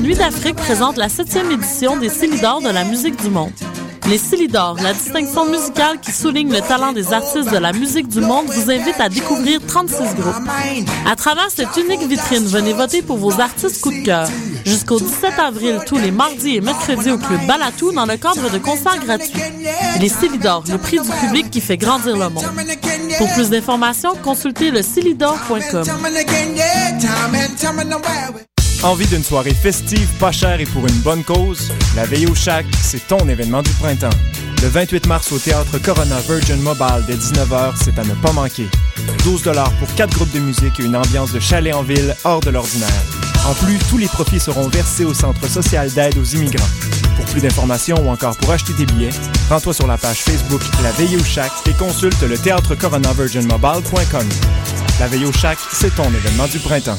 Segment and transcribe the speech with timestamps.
[0.00, 3.50] Nuit d'Afrique présentent la septième édition des Célidors de la musique du monde.
[4.08, 8.20] Les Célidors, la distinction musicale qui souligne le talent des artistes de la musique du
[8.20, 10.48] monde, vous invite à découvrir 36 groupes.
[11.10, 14.28] À travers cette unique vitrine, venez voter pour vos artistes coup de cœur.
[14.64, 18.58] Jusqu'au 17 avril, tous les mardis et mercredis au Club Balatou dans le cadre de
[18.58, 19.42] concerts gratuits.
[20.00, 22.44] Les Célidors, le prix du public qui fait grandir le monde.
[23.18, 24.82] Pour plus d'informations, consultez le
[28.84, 31.72] Envie d'une soirée festive, pas chère et pour une bonne cause?
[31.96, 34.08] La Veille au Chac, c'est ton événement du printemps.
[34.62, 38.68] Le 28 mars au théâtre Corona Virgin Mobile dès 19h, c'est à ne pas manquer.
[39.24, 39.42] 12
[39.80, 43.02] pour 4 groupes de musique et une ambiance de chalet en ville hors de l'ordinaire.
[43.48, 46.68] En plus, tous les profits seront versés au Centre social d'aide aux immigrants.
[47.16, 49.10] Pour plus d'informations ou encore pour acheter tes billets,
[49.50, 54.28] rends-toi sur la page Facebook La Veille au Chac et consulte le théâtre coronavirginmobile.com.
[55.00, 56.98] La Veille au Chac, c'est ton événement du printemps.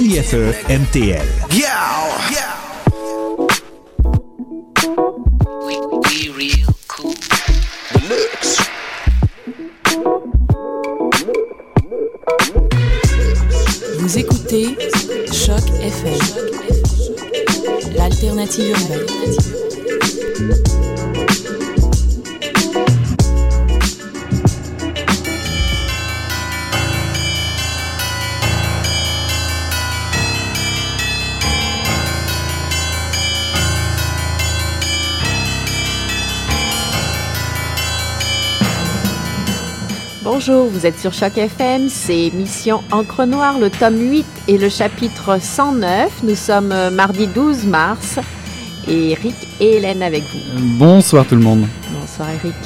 [0.00, 0.34] LIFE
[0.68, 1.24] MTL.
[1.52, 1.70] Yeah.
[14.00, 14.76] Vous écoutez
[15.32, 16.18] Choc FM,
[17.96, 19.04] l'alternative urbaine.
[40.36, 44.68] Bonjour, vous êtes sur Choc FM, c'est Mission Encre Noire, le tome 8 et le
[44.68, 46.24] chapitre 109.
[46.24, 48.18] Nous sommes euh, mardi 12 mars
[48.88, 50.40] et Eric et Hélène avec vous.
[50.76, 51.68] Bonsoir tout le monde.
[52.00, 52.56] Bonsoir Eric.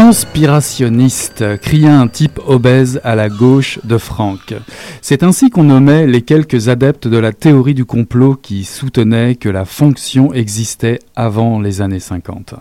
[0.00, 4.54] Conspirationniste, cria un type obèse à la gauche de Franck.
[5.02, 9.48] C'est ainsi qu'on nommait les quelques adeptes de la théorie du complot qui soutenaient que
[9.48, 12.54] la fonction existait avant les années 50.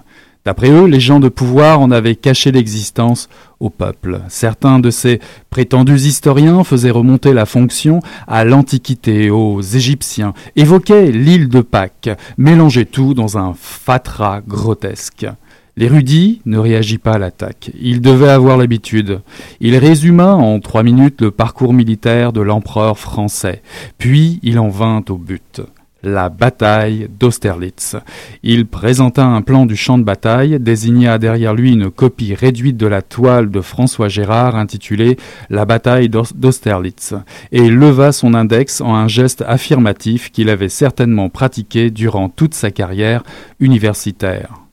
[0.46, 4.22] D'après eux, les gens de pouvoir en avaient caché l'existence au peuple.
[4.30, 5.20] Certains de ces
[5.52, 12.86] prétendus historiens faisaient remonter la fonction à l'Antiquité, aux Égyptiens, évoquaient l'île de Pâques, mélangeaient
[12.86, 15.28] tout dans un fatras grotesque.
[15.78, 17.70] L'érudit ne réagit pas à l'attaque.
[17.80, 19.22] Il devait avoir l'habitude.
[19.60, 23.62] Il résuma en trois minutes le parcours militaire de l'empereur français.
[24.00, 25.62] Puis il en vint au but.
[26.02, 27.96] La bataille d'Austerlitz.
[28.42, 32.88] Il présenta un plan du champ de bataille, désigna derrière lui une copie réduite de
[32.88, 35.18] la toile de François Gérard intitulée
[35.52, 37.14] La bataille d'Austerlitz,
[37.52, 42.72] et leva son index en un geste affirmatif qu'il avait certainement pratiqué durant toute sa
[42.72, 43.24] carrière
[43.60, 44.67] universitaire.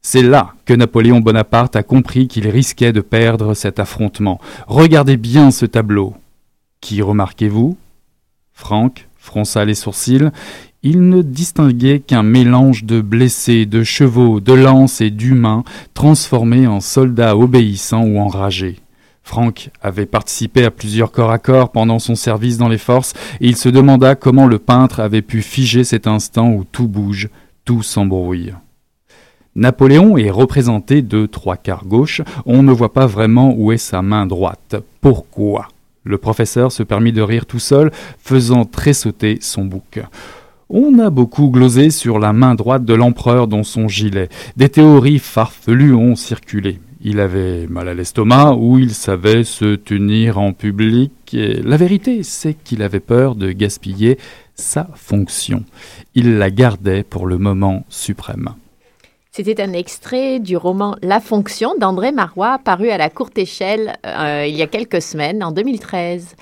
[0.00, 4.40] C'est là que Napoléon Bonaparte a compris qu'il risquait de perdre cet affrontement.
[4.66, 6.14] Regardez bien ce tableau.
[6.80, 7.76] Qui remarquez-vous?
[8.52, 10.30] Franck fronça les sourcils.
[10.82, 16.80] Il ne distinguait qu'un mélange de blessés, de chevaux, de lances et d'humains transformés en
[16.80, 18.78] soldats obéissants ou enragés.
[19.24, 23.48] Franck avait participé à plusieurs corps à corps pendant son service dans les forces et
[23.48, 27.28] il se demanda comment le peintre avait pu figer cet instant où tout bouge,
[27.66, 28.54] tout s'embrouille.
[29.58, 34.02] Napoléon est représenté de trois quarts gauche, on ne voit pas vraiment où est sa
[34.02, 34.76] main droite.
[35.00, 35.66] Pourquoi?
[36.04, 37.90] Le professeur se permit de rire tout seul,
[38.20, 39.98] faisant tressauter son bouc.
[40.70, 44.28] On a beaucoup glosé sur la main droite de l'empereur dans son gilet.
[44.56, 46.78] Des théories farfelues ont circulé.
[47.00, 51.12] Il avait mal à l'estomac ou il savait se tenir en public.
[51.32, 54.18] la vérité, c'est qu'il avait peur de gaspiller
[54.54, 55.64] sa fonction.
[56.14, 58.50] Il la gardait pour le moment suprême.
[59.38, 64.44] C'était un extrait du roman La fonction d'André Marois, paru à la courte échelle euh,
[64.48, 66.34] il y a quelques semaines, en 2013.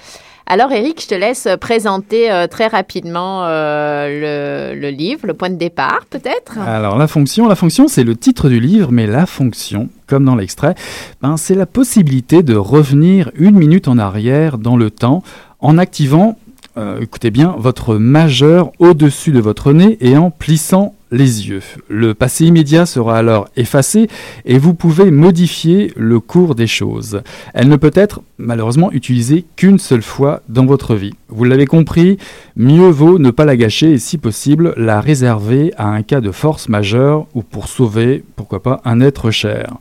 [0.46, 5.56] Alors Eric, je te laisse présenter euh, très rapidement euh, le, livre, le point de
[5.56, 6.56] départ peut-être.
[6.58, 10.34] Alors la fonction, la fonction c'est le titre du livre, mais la fonction, comme dans
[10.34, 10.74] l'extrait,
[11.20, 15.22] ben, c'est la possibilité de revenir une minute en arrière dans le temps
[15.60, 16.38] en activant
[17.00, 21.62] écoutez bien, votre majeur au-dessus de votre nez et en plissant les yeux.
[21.88, 24.08] Le passé immédiat sera alors effacé
[24.44, 27.22] et vous pouvez modifier le cours des choses.
[27.54, 31.14] Elle ne peut être malheureusement utilisée qu'une seule fois dans votre vie.
[31.28, 32.18] Vous l'avez compris,
[32.56, 36.30] mieux vaut ne pas la gâcher et si possible la réserver à un cas de
[36.30, 39.74] force majeure ou pour sauver, pourquoi pas, un être cher.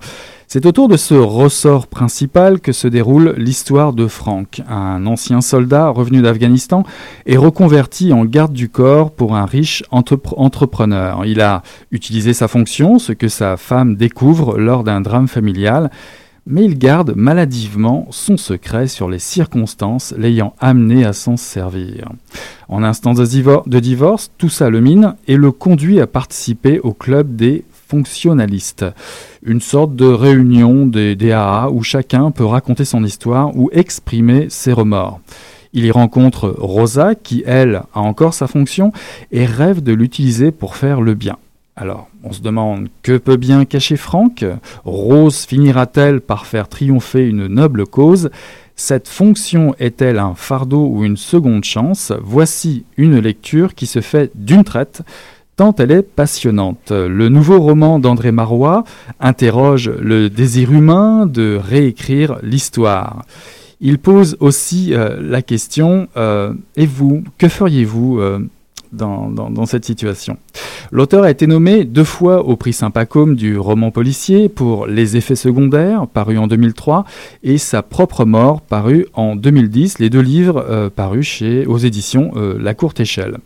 [0.47, 5.89] C'est autour de ce ressort principal que se déroule l'histoire de Frank, un ancien soldat
[5.89, 6.83] revenu d'Afghanistan
[7.25, 11.25] et reconverti en garde du corps pour un riche entrepreneur.
[11.25, 15.89] Il a utilisé sa fonction, ce que sa femme découvre lors d'un drame familial,
[16.45, 22.11] mais il garde maladivement son secret sur les circonstances l'ayant amené à s'en servir.
[22.69, 27.35] En instance de divorce, tout ça le mine et le conduit à participer au club
[27.35, 28.85] des fonctionnaliste,
[29.43, 34.73] une sorte de réunion des DAA où chacun peut raconter son histoire ou exprimer ses
[34.73, 35.19] remords.
[35.73, 38.91] Il y rencontre Rosa qui, elle, a encore sa fonction
[39.31, 41.37] et rêve de l'utiliser pour faire le bien.
[41.75, 44.45] Alors, on se demande que peut bien cacher Franck?
[44.85, 48.29] Rose finira-t-elle par faire triompher une noble cause?
[48.77, 52.13] Cette fonction est-elle un fardeau ou une seconde chance?
[52.21, 55.01] Voici une lecture qui se fait d'une traite
[55.55, 56.91] tant elle est passionnante.
[56.91, 58.83] Le nouveau roman d'André Marois
[59.19, 63.23] interroge le désir humain de réécrire l'histoire.
[63.81, 68.19] Il pose aussi euh, la question, euh, et vous, que feriez-vous
[68.91, 70.37] dans, cette situation.
[70.91, 75.35] L'auteur a été nommé deux fois au prix Saint-Pacôme du roman policier pour Les effets
[75.35, 77.05] secondaires, paru en 2003,
[77.43, 82.31] et Sa propre mort, paru en 2010, les deux livres euh, parus chez, aux éditions
[82.35, 83.37] euh, La Courte Échelle.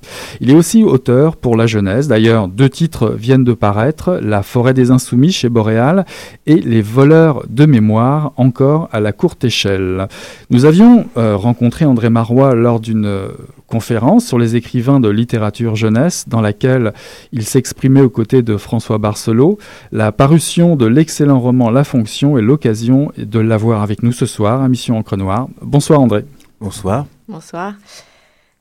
[0.41, 4.73] Il est aussi auteur pour la jeunesse, d'ailleurs deux titres viennent de paraître, La forêt
[4.73, 6.05] des insoumis chez Boréal
[6.45, 10.07] et Les voleurs de mémoire, encore à La Courte Échelle.
[10.49, 13.29] Nous avions euh, rencontré André Marois lors d'une
[13.69, 16.93] conférence sur les écrivains de littérature jeunesse dans laquelle
[17.31, 19.57] il s'exprimait aux côtés de François Barcelot.
[19.91, 24.61] La parution de l'excellent roman La Fonction est l'occasion de l'avoir avec nous ce soir
[24.61, 25.47] à Mission Encre Noire.
[25.61, 26.25] Bonsoir André.
[26.59, 27.05] Bonsoir.
[27.27, 27.75] Bonsoir.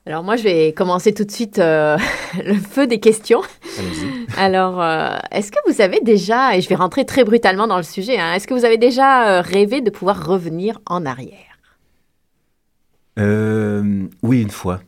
[0.05, 1.97] Alors moi, je vais commencer tout de suite euh,
[2.43, 3.41] le feu des questions.
[4.37, 7.83] Alors, euh, est-ce que vous avez déjà, et je vais rentrer très brutalement dans le
[7.83, 11.45] sujet, hein, est-ce que vous avez déjà euh, rêvé de pouvoir revenir en arrière?
[14.23, 14.79] Oui, une fois.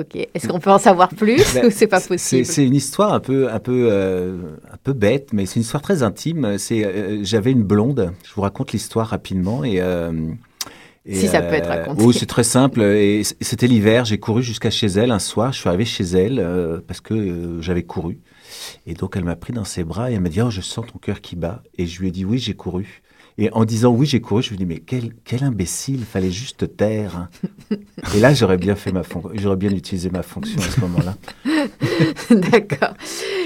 [0.00, 0.16] Ok.
[0.16, 3.20] Est-ce qu'on peut en savoir plus ben, ou c'est pas possible C'est une histoire un
[3.20, 4.38] peu, un peu, euh,
[4.72, 6.56] un peu bête, mais c'est une histoire très intime.
[6.56, 8.12] C'est, euh, j'avais une blonde.
[8.24, 9.80] Je vous raconte l'histoire rapidement et.
[9.80, 10.12] Euh,
[11.06, 12.02] si ça peut être raconté.
[12.02, 12.82] Oui, c'est très simple.
[12.82, 14.04] Et c'était l'hiver.
[14.04, 15.52] J'ai couru jusqu'à chez elle un soir.
[15.52, 18.18] Je suis arrivé chez elle parce que j'avais couru.
[18.86, 20.84] Et donc elle m'a pris dans ses bras et elle m'a dit oh je sens
[20.86, 21.62] ton cœur qui bat.
[21.78, 23.00] Et je lui ai dit oui j'ai couru.
[23.40, 26.76] Et en disant oui, j'ai couru, je me dis mais quel, quel imbécile, fallait juste
[26.76, 27.30] taire.
[28.14, 29.02] Et là, j'aurais bien fait ma
[29.34, 31.16] j'aurais bien utilisé ma fonction à ce moment-là.
[32.30, 32.94] D'accord.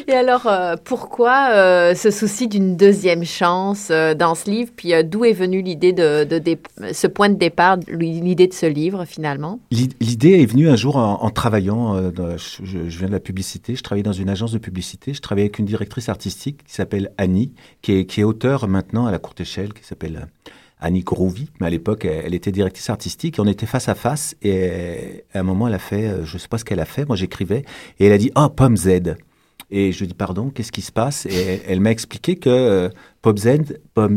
[0.06, 4.70] Et alors, euh, pourquoi euh, ce souci d'une deuxième chance euh, dans ce livre?
[4.74, 6.58] Puis d'où est venue l'idée de, de,
[6.92, 9.60] ce point de départ, l'idée de ce livre finalement?
[9.70, 12.12] L'idée est venue un jour en, travaillant.
[12.36, 13.76] je, viens de la publicité.
[13.76, 15.14] Je travaillais dans une agence de publicité.
[15.14, 19.06] Je travaillais avec une directrice artistique qui s'appelle Annie, qui est, qui est auteur maintenant
[19.06, 20.28] à la courte échelle, qui s'appelle
[20.80, 24.36] Annie Grouvi, mais à l'époque, elle, était directrice artistique et on était face à face.
[24.42, 27.06] Et à un moment, elle a fait, je ne sais pas ce qu'elle a fait,
[27.06, 27.64] moi j'écrivais,
[27.98, 29.16] et elle a dit Oh, pomme Z.
[29.70, 31.26] Et je dis pardon, qu'est-ce qui se passe?
[31.26, 32.88] Et elle, m'a expliqué que euh,
[33.22, 33.58] PopZ,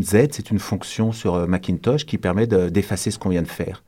[0.01, 3.83] Z, c'est une fonction sur euh, Macintosh qui permet d'effacer ce qu'on vient de faire.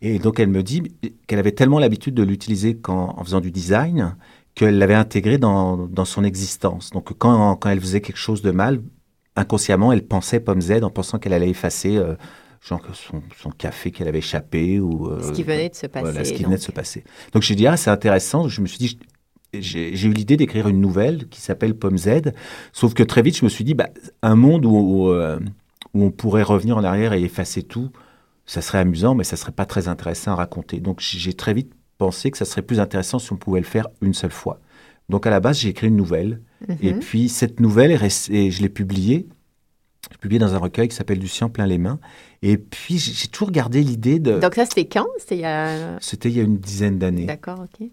[0.00, 0.82] Et donc elle me dit
[1.26, 4.16] qu'elle avait tellement l'habitude de l'utiliser en faisant du design
[4.56, 6.90] qu'elle l'avait intégré dans, dans, son existence.
[6.90, 8.82] Donc quand, quand elle faisait quelque chose de mal,
[9.36, 12.14] inconsciemment, elle pensait Pomme Z en pensant qu'elle allait effacer euh,
[12.60, 16.04] genre son, son café qu'elle avait échappé ou ce qui venait de se passer.
[16.04, 17.04] Voilà, ce qui venait de se passer.
[17.32, 18.48] Donc j'ai dit ah c'est intéressant.
[18.48, 18.98] Je me suis dit
[19.54, 22.32] j'ai eu l'idée d'écrire une nouvelle qui s'appelle Pomme Z.
[22.72, 23.90] Sauf que très vite, je me suis dit, bah,
[24.22, 25.38] un monde où, où, euh,
[25.94, 27.90] on pourrait revenir en arrière et effacer tout,
[28.46, 30.80] ça serait amusant, mais ça serait pas très intéressant à raconter.
[30.80, 33.88] Donc j'ai très vite pensé que ça serait plus intéressant si on pouvait le faire
[34.00, 34.58] une seule fois.
[35.08, 36.40] Donc à la base, j'ai écrit une nouvelle.
[36.80, 37.00] Et Mhm.
[37.00, 39.26] puis cette nouvelle, est restée- je l'ai publiée.
[40.08, 41.98] Je l'ai publiée dans un recueil qui s'appelle Lucien plein les mains.
[42.42, 44.38] Et puis j'ai toujours gardé l'idée de...
[44.38, 45.06] Donc ça, c'était quand?
[45.18, 45.98] C'était il y a...
[46.00, 47.88] C'était il y a une dizaine d'années, D'accord, ok.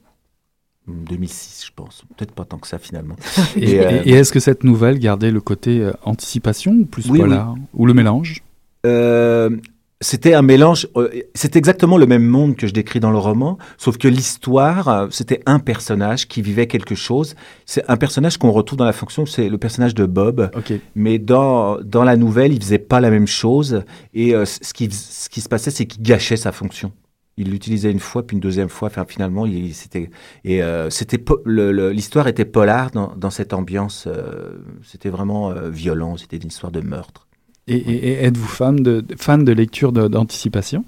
[0.88, 2.04] 2006 je pense.
[2.18, 3.16] Peut-être pas tant que ça finalement.
[3.58, 7.08] Et, Et, euh, et est-ce que cette nouvelle gardait le côté euh, anticipation ou plus
[7.10, 8.42] Oui, polar Ou le mélange?
[8.86, 9.56] Euh,
[10.02, 13.58] c'était un mélange, euh, c'est exactement le même monde que je décris dans le roman,
[13.78, 17.36] sauf que l'histoire, euh, c'était un personnage qui vivait quelque chose.
[17.66, 20.74] C'est un personnage qu'on retrouve dans la fonction, c'est le personnage de Bob, Ok.
[20.96, 24.90] mais dans, dans la nouvelle, il faisait pas la même chose, et euh, ce, qui,
[24.92, 26.92] ce qui se passait, c'est qu'il gâchait sa fonction.
[27.36, 30.10] Il l'utilisait une fois, puis une deuxième fois, enfin, finalement, il, c'était,
[30.44, 36.18] et euh, c'était, l'histoire était polar dans, dans cette ambiance, euh, c'était vraiment euh, violent,
[36.18, 37.28] c'était une histoire de meurtre.
[37.70, 40.84] Et, et- et êtes-vous fan de, fan de lecture d'anticipation?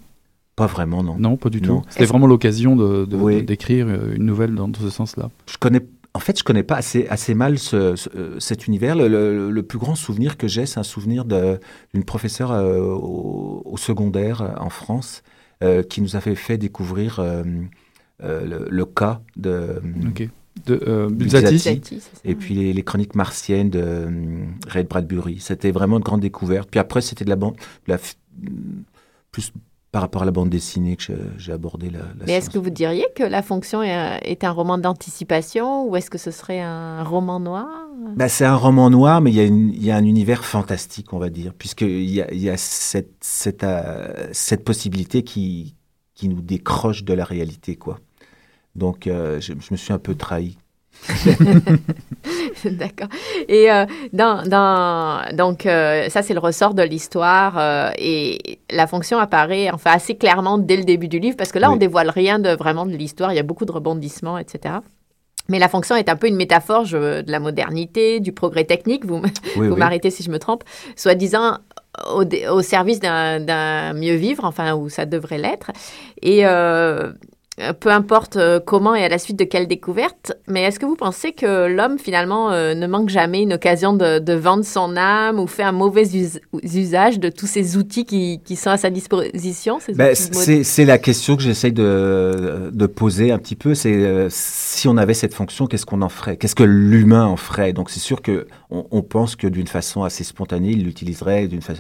[0.56, 1.16] Pas vraiment, non.
[1.18, 1.80] Non, pas du Non.
[1.82, 1.86] tout.
[1.90, 3.38] C'était vraiment l'occasion de, de- Oui.
[3.38, 5.30] de- d'écrire une nouvelle dans ce sens-là.
[5.50, 5.82] je connais
[6.14, 9.64] en fait je connais pas assez assez mal ce, ce- cet univers le, le- le
[9.64, 14.50] plus grand souvenir que j'ai c'est un souvenir d'une professeure euh, au, au secondaire euh,
[14.60, 15.24] en France
[15.64, 17.22] euh, qui nous avait fait découvrir
[18.22, 20.28] le, le cas de Ok.
[20.66, 21.10] De euh,
[22.26, 25.40] et puis les, les chroniques martiennes de euh, Ray Bradbury.
[25.40, 26.70] C'était vraiment une grande découverte.
[26.70, 28.16] Puis après c'était de la bande de la f-
[29.32, 29.52] plus
[29.92, 32.70] par rapport à la bande dessinée que j'ai abordé la, la Mais est-ce que vous
[32.70, 37.04] diriez que La Fonction est, est un roman d'anticipation ou est-ce que ce serait un
[37.04, 37.68] roman noir?
[38.16, 40.46] Bah, c'est un roman noir, mais il y, a une- il y a un univers
[40.46, 45.24] fantastique, on va dire, puisqu'il y a, il y a cette, cette, euh, cette possibilité
[45.24, 45.76] qui,
[46.16, 48.00] qui nous décroche de la réalité, quoi.
[48.76, 50.58] Donc, euh, je, je me suis un peu trahi.
[52.66, 53.08] D'accord.
[53.48, 57.92] Et euh, dans, dans, donc, euh, ça, c'est le ressort de l'histoire.
[57.98, 61.70] et la fonction apparaît enfin, assez clairement dès le début du livre, parce que là,
[61.70, 61.76] Oui.
[61.76, 63.32] on dévoile rien de vraiment de l'histoire.
[63.34, 64.76] Il y a beaucoup de rebondissements, etc.
[65.50, 69.06] Mais la fonction est un peu une métaphore je- de la modernité, du progrès technique.
[69.06, 69.32] Vous, Oui,
[69.68, 69.80] vous oui.
[69.80, 70.64] m'arrêtez si je me trompe.
[70.96, 71.58] Soi-disant
[72.16, 75.72] au, service d'un d'un mieux vivre, enfin, où ça devrait l'être.
[76.22, 77.12] Et euh,
[77.80, 80.96] peu importe euh, comment et à la suite de quelle découverte, mais est-ce que vous
[80.96, 85.40] pensez que l'homme, finalement, euh, ne manque jamais une occasion de, de vendre son âme
[85.40, 88.90] ou fait un mauvais us- usage de tous ces outils qui, qui sont à sa
[88.90, 93.76] disposition Ben, c'est c'est la question que j'essaye de, de poser un petit peu.
[93.76, 96.38] C'est euh, si on avait cette fonction, qu'est-ce qu'on en ferait?
[96.38, 97.74] Qu'est-ce que l'humain en ferait?
[97.74, 101.62] Donc c'est sûr que on, on pense que d'une façon assez spontanée, il l'utiliserait d'une
[101.62, 101.74] fa-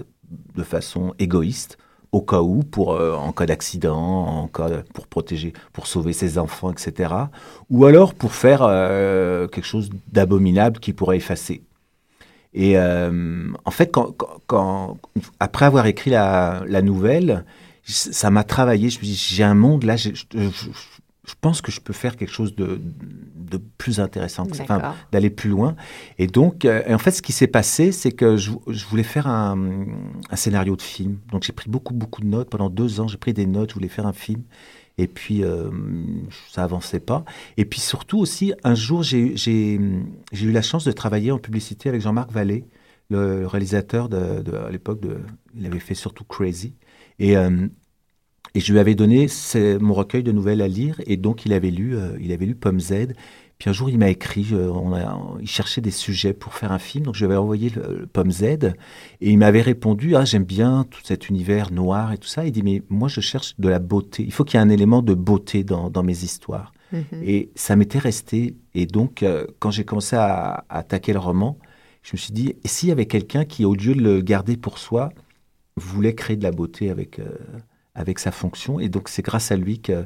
[0.55, 1.77] de façon égoïste,
[2.12, 6.38] au cas où, pour euh, en cas d'accident, en cas pour protéger, pour sauver ses
[6.38, 7.13] enfants, etc.
[7.70, 11.63] Ou alors pour faire euh, quelque chose d'abominable qui pourrait effacer.
[12.53, 14.98] Et euh, en fait, quand, quand- quand-
[15.39, 17.46] après avoir écrit la, la nouvelle,
[17.86, 18.89] ça m'a travaillé.
[18.89, 20.70] Je me dis, j'ai un monde là, je, je- je-
[21.27, 22.81] je pense que je peux faire quelque chose de,
[23.35, 24.79] de plus intéressant, enfin,
[25.11, 25.75] d'aller plus loin.
[26.17, 29.27] Et donc, euh, en fait, ce qui s'est passé, c'est que je, je voulais faire
[29.27, 29.85] un,
[30.31, 31.19] un scénario de film.
[31.31, 32.49] Donc, j'ai pris beaucoup, beaucoup de notes.
[32.49, 34.41] Pendant deux ans, j'ai pris des notes, je voulais faire un film.
[34.97, 35.69] Et puis, euh,
[36.51, 37.23] ça avançait pas.
[37.55, 39.35] Et puis, surtout aussi, un jour, j'ai
[39.75, 42.65] eu la chance de travailler en publicité avec Jean-Marc Vallée,
[43.11, 45.01] le réalisateur de, de- à l'époque,
[45.55, 46.73] il avait fait surtout Crazy.
[47.19, 47.67] Et, euh,
[48.55, 49.27] et je lui avais donné
[49.79, 52.55] mon recueil de nouvelles à lire, et donc il avait lu, euh, il avait lu
[52.55, 53.13] Pomme Z.
[53.58, 56.55] Puis un jour, il m'a écrit, euh, on a, on- il cherchait des sujets pour
[56.55, 58.74] faire un film, donc je lui avais envoyé le, le Pomme Z, et
[59.22, 62.43] il m'avait répondu, ah j'aime bien tout cet univers noir et tout ça.
[62.46, 64.24] Il dit, mais moi je cherche de la beauté.
[64.24, 66.74] Il faut qu'il y ait un élément de beauté dans, dans mes histoires.
[66.91, 67.03] Mhm.
[67.24, 68.55] Et ça m'était resté.
[68.74, 71.58] Et donc, euh, quand j'ai commencé à, à attaquer le roman,
[72.01, 74.58] je me suis dit, et s'il y avait quelqu'un qui, au lieu de le garder
[74.58, 75.12] pour soi,
[75.77, 77.20] voulait créer de la beauté avec,
[77.95, 78.79] avec sa fonction.
[78.79, 80.05] Et donc, c'est grâce à lui que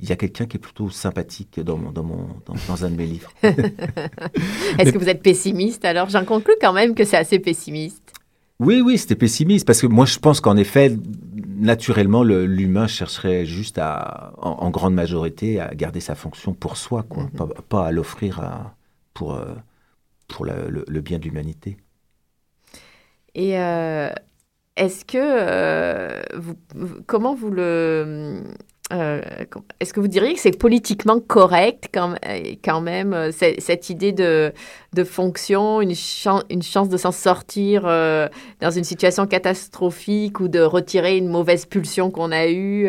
[0.00, 2.90] il y a quelqu'un qui est plutôt sympathique dans, mon, dans, mon, dans, dans un
[2.90, 3.32] de mes livres.
[3.42, 5.84] Est-ce que vous êtes pessimiste?
[5.84, 8.12] Alors J'en conclus quand même que c'est assez pessimiste.
[8.60, 10.96] Oui, oui, c'était pessimiste parce que moi, je pense qu'en effet,
[11.56, 16.76] naturellement, le- l'humain chercherait juste à, en, en grande majorité, à garder sa fonction pour
[16.76, 17.30] soi, quoi, Mhm.
[17.30, 18.40] pas, pas à l'offrir
[19.14, 19.54] pour, euh,
[20.28, 21.76] pour la- le, le bien de l'humanité.
[23.34, 24.10] Et euh,
[24.78, 26.54] est-ce que euh, vous,
[27.06, 28.42] comment vous le
[28.92, 29.20] euh,
[29.80, 32.14] est-ce que vous diriez que c'est politiquement correct quand,
[32.64, 34.52] quand même, euh, cette idée de,
[34.94, 35.94] de fonction, une,
[36.50, 38.28] une chance de s'en sortir euh,
[38.60, 42.88] dans une situation catastrophique ou de retirer une mauvaise pulsion qu'on a eue?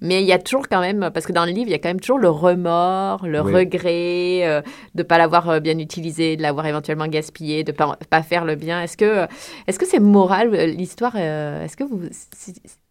[0.00, 1.78] Mais il y a toujours quand même, parce que dans le livre, il y a
[1.78, 4.62] quand même toujours le remords, le regret
[4.94, 8.44] de ne pas l'avoir bien utilisé, de l'avoir éventuellement gaspillé, de ne pas, pas, faire
[8.44, 8.82] le bien.
[8.82, 9.26] Est-ce que
[9.66, 12.02] est-ce que c'est moral l'histoire Est-ce que vous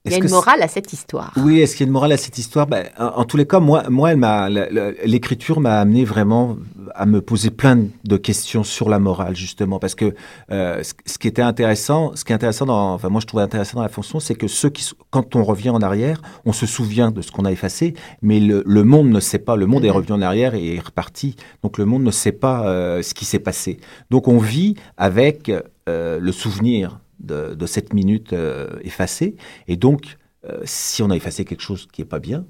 [0.08, 1.34] il y a une morale à cette histoire.
[1.38, 2.68] Oui, est-ce qu'il y a une morale à cette histoire?
[2.68, 4.14] Ben, en, tous les cas, moi, moi
[5.06, 6.58] l'écriture m'a amené vraiment
[6.96, 10.14] à me poser plein de questions sur la morale, justement, parce que
[10.52, 13.78] euh, ce, qui était intéressant, ce qui est intéressant dans, enfin, moi je trouvais intéressant
[13.78, 17.12] dans la fonction, c'est que ceux qui, quand on revient en arrière, on se souvient
[17.12, 19.56] de ce qu'on a effacé, mais le, monde ne sait pas.
[19.56, 19.96] Le monde est mhm.
[19.96, 21.36] revenu en arrière et est reparti.
[21.64, 23.80] Donc le monde ne sait pas euh, ce qui s'est passé.
[24.10, 25.52] Donc on vit avec
[25.90, 29.36] euh, le souvenir de, cette minute euh, effacée.
[29.68, 32.46] Et donc, euh, si on a effacé quelque chose qui n'est pas bien,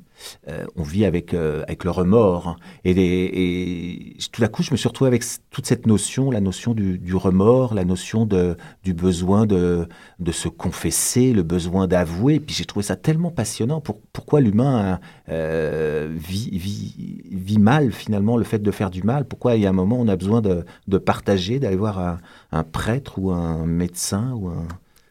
[0.48, 2.58] euh, on vit avec, avec le remords.
[2.84, 6.74] Et, et, tout à coup, je me suis retrouvé avec toute cette notion, la notion
[6.74, 9.88] du, remords, la notion de, du besoin de,
[10.20, 12.40] de se confesser, le besoin d'avouer.
[12.40, 13.82] Puis j'ai trouvé ça tellement passionnant.
[13.82, 19.26] Pour, pourquoi l'humain vit, vit, vit, mal, finalement, le fait de faire du mal?
[19.26, 22.18] Pourquoi il y a un moment, on a besoin de, de partager, d'aller voir un,
[22.52, 24.68] un prêtre ou un médecin ou un,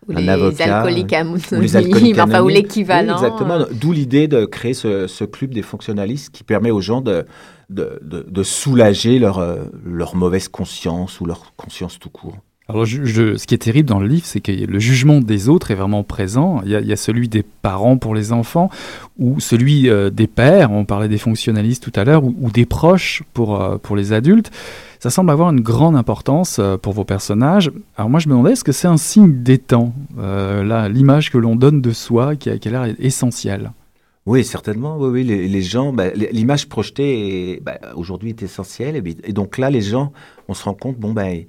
[0.08, 1.12] ou les alcooliques
[2.20, 3.14] enfin, ou l'équivalent.
[3.14, 3.58] exactement.
[3.72, 7.25] D'où l'idée de créer ce, ce, club des fonctionnalistes qui permet aux gens de,
[7.70, 12.36] de, de, de soulager leur, euh, leur mauvaise conscience ou leur conscience tout court.
[12.68, 15.76] Alors, ce qui est terrible dans le livre, c'est que le jugement des autres est
[15.76, 16.62] vraiment présent.
[16.64, 18.70] Il y, a, celui des parents pour les enfants,
[19.18, 23.23] ou celui euh, des pères, on parlait des fonctionnalistes tout à l'heure, ou, des proches
[23.35, 24.50] pour, euh, pour les adultes
[25.06, 27.70] ça semble avoir une grande importance euh, pour vos personnages.
[27.96, 31.38] Alors moi je me demandais, est-ce que c'est un signe des temps, euh, l'image que
[31.38, 33.73] l'on donne de soi qui a, qui a l'air essentielle?
[34.26, 34.96] Oui, certainement.
[34.99, 35.25] Oui, oui.
[35.25, 39.00] Les, gens, bah, l'image projetée bah, aujourd'hui est essentielle.
[39.23, 40.12] Et, donc là, les gens,
[40.49, 41.45] on se rend compte, bon, ben,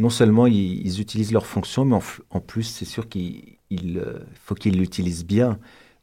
[0.00, 1.98] non seulement ils, utilisent leur fonction, mais
[2.30, 5.58] en, plus, c'est sûr qu'il euh, faut qu'ils l'utilisent bien.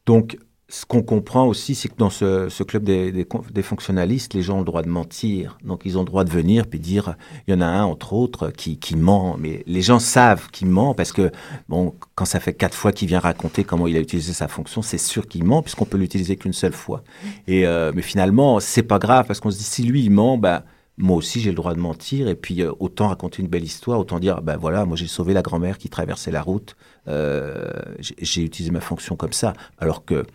[0.06, 0.38] Donc,
[0.70, 4.66] ce qu'on comprend aussi, c'est que dans ce, club des, fonctionnalistes, les gens ont le
[4.66, 5.58] droit de mentir.
[5.64, 7.16] Donc, ils ont le droit de venir puis dire,
[7.48, 9.38] il y en a un, entre autres, qui, qui ment.
[9.40, 11.32] Mais les gens savent qu'il ment parce que,
[11.70, 14.82] bon, quand ça fait quatre fois qu'il vient raconter comment il a utilisé sa fonction,
[14.82, 17.02] c'est sûr qu'il ment puisqu'on peut l'utiliser qu'une seule fois.
[17.48, 20.38] Et, euh, mais finalement, c'est pas grave parce qu'on se dit, si lui, il ment,
[20.38, 20.64] ben,
[20.98, 24.00] moi aussi j'ai le droit de mentir et puis euh, autant raconter une belle histoire,
[24.00, 26.76] autant dire ben voilà, moi j'ai sauvé la grand-mère qui traversait la route,
[27.08, 30.26] euh, j'ai utilisé ma fonction comme ça, alors que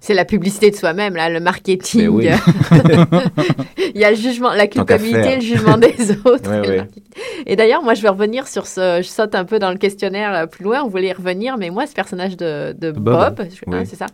[0.00, 2.10] c'est la publicité de soi-même, là, le marketing.
[3.94, 6.50] Il y a le jugement, la culpabilité, le jugement des autres.
[7.46, 9.00] et, d'ailleurs, moi, je vais revenir sur ce.
[9.02, 10.82] Je saute un peu dans le questionnaire euh, plus loin.
[10.82, 14.06] On voulait y revenir, mais moi, ce personnage de, Bob, hein, c'est ça,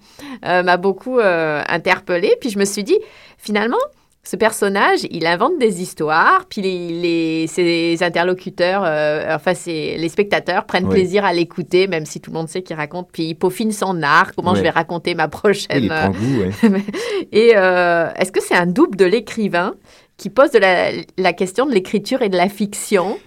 [0.44, 2.34] euh, m'a beaucoup euh, interpellé.
[2.40, 2.98] Puis je me suis dit,
[3.38, 3.78] finalement,
[4.26, 10.88] ce personnage, il invente des histoires, puis les, ses interlocuteurs, euh, enfin les spectateurs prennent
[10.88, 14.02] plaisir à l'écouter, même si tout le monde sait qu'il raconte, puis il peaufine son
[14.02, 15.84] art, comment je vais raconter ma prochaine.
[15.84, 16.42] il prend goût,
[17.32, 19.76] et euh, est-ce que c'est un double de l'écrivain
[20.16, 23.18] qui pose de la, la question de l'écriture et de la fiction?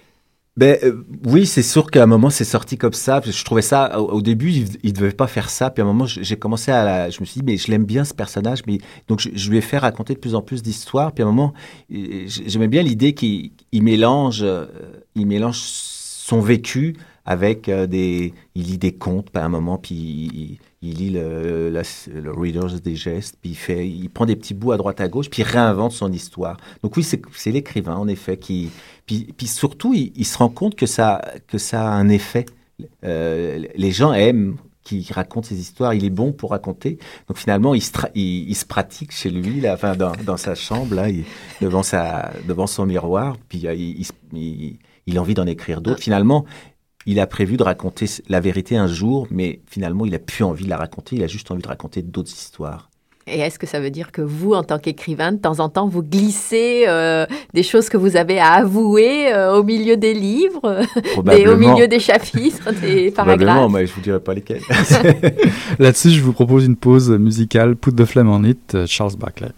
[0.56, 3.20] Ben, euh, oui, c'est sûr qu'à un moment, c'est sorti comme ça.
[3.24, 5.70] Je trouvais ça, au, début, il ne devait pas faire ça.
[5.70, 7.84] Puis à un moment, j'ai commencé à la, je me suis dit, mais je l'aime
[7.84, 8.62] bien ce personnage.
[8.66, 11.12] Mais, donc, je, lui ai fait raconter de plus en plus d'histoires.
[11.12, 11.54] Puis à un moment,
[11.88, 14.66] j'aimais bien l'idée qu'il mélange, euh,
[15.14, 18.34] il mélange son vécu avec euh, des.
[18.54, 23.50] Il lit des contes, à un moment, puis il, lit le, le, Reader's Digest, puis
[23.50, 26.10] il, fait, il prend des petits bouts à droite à gauche, puis il réinvente son
[26.10, 26.56] histoire.
[26.82, 28.70] Donc oui, c'est l'écrivain, en effet, qui.
[29.06, 32.46] Puis, surtout, il, se rend compte que ça, que ça a un effet.
[33.04, 35.94] Euh, les gens aiment qui raconte ses histoires.
[35.94, 36.98] Il est bon pour raconter.
[37.28, 41.08] Donc finalement, il se, il, pratique chez lui, là, enfin, dans, sa chambre, là,
[41.60, 43.36] devant, sa, devant son miroir.
[43.48, 46.00] Puis euh, il, il, il a envie d'en écrire d'autres.
[46.00, 46.46] Finalement,
[47.06, 50.64] il a prévu de raconter la vérité un jour, mais finalement, il a plus envie
[50.64, 51.16] de la raconter.
[51.16, 52.90] Il a juste envie de raconter d'autres histoires.
[53.26, 55.86] Et est-ce que ça veut dire que vous, en tant qu'écrivain, de temps en temps,
[55.86, 60.82] vous glissez euh, des choses que vous avez à avouer euh, au milieu des livres,
[61.32, 63.46] et au milieu des chapitres, des paragraphes?
[63.46, 64.62] Probablement, mais je vous dirai pas lesquels.
[65.78, 67.76] Là-dessus, je vous propose une pause musicale.
[67.76, 69.52] Put de flame on it, Charles Barkley.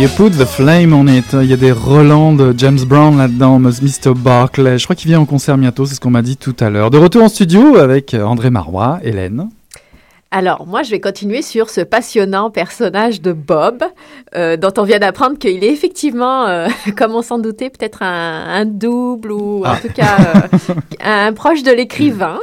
[0.00, 1.26] You put the flame on it.
[1.34, 4.14] Il y a des Roland de James Brown là-dedans, Mr.
[4.16, 4.78] Barclay.
[4.78, 6.90] Je crois qu'il vient en concert bientôt, c'est ce qu'on m'a dit tout à l'heure.
[6.90, 9.50] De retour en studio avec André Marois, Hélène.
[10.32, 13.82] Alors, moi, je vais continuer sur ce passionnant personnage de Bob,
[14.36, 18.64] euh, dont on vient d'apprendre qu'il est effectivement, euh, comme on s'en doutait, peut-être un,
[18.64, 19.78] double ou en ah.
[19.82, 22.38] tout cas euh, un proche de l'écrivain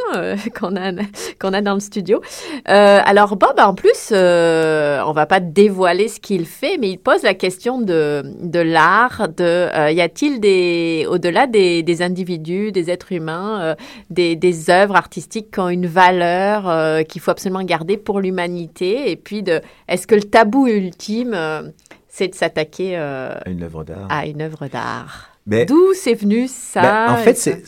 [0.60, 0.92] qu'on a,
[1.40, 2.22] qu'on a dans le studio.
[2.66, 7.36] alors, Bob, en plus, on va pas dévoiler ce qu'il fait, mais il pose la
[7.36, 13.76] question de, de l'art, de y a-t-il des, au-delà des, des, individus, des êtres humains,
[14.10, 19.16] des, des œuvres artistiques qui ont une valeur qu'il faut absolument garder pour l'humanité Et
[19.16, 21.64] puis, de, est-ce que le tabou ultime, euh,
[22.08, 25.30] c'est de s'attaquer euh, à une œuvre d'art À une œuvre d'art.
[25.46, 27.64] D'où c'est venu ça ben, En fait, c'est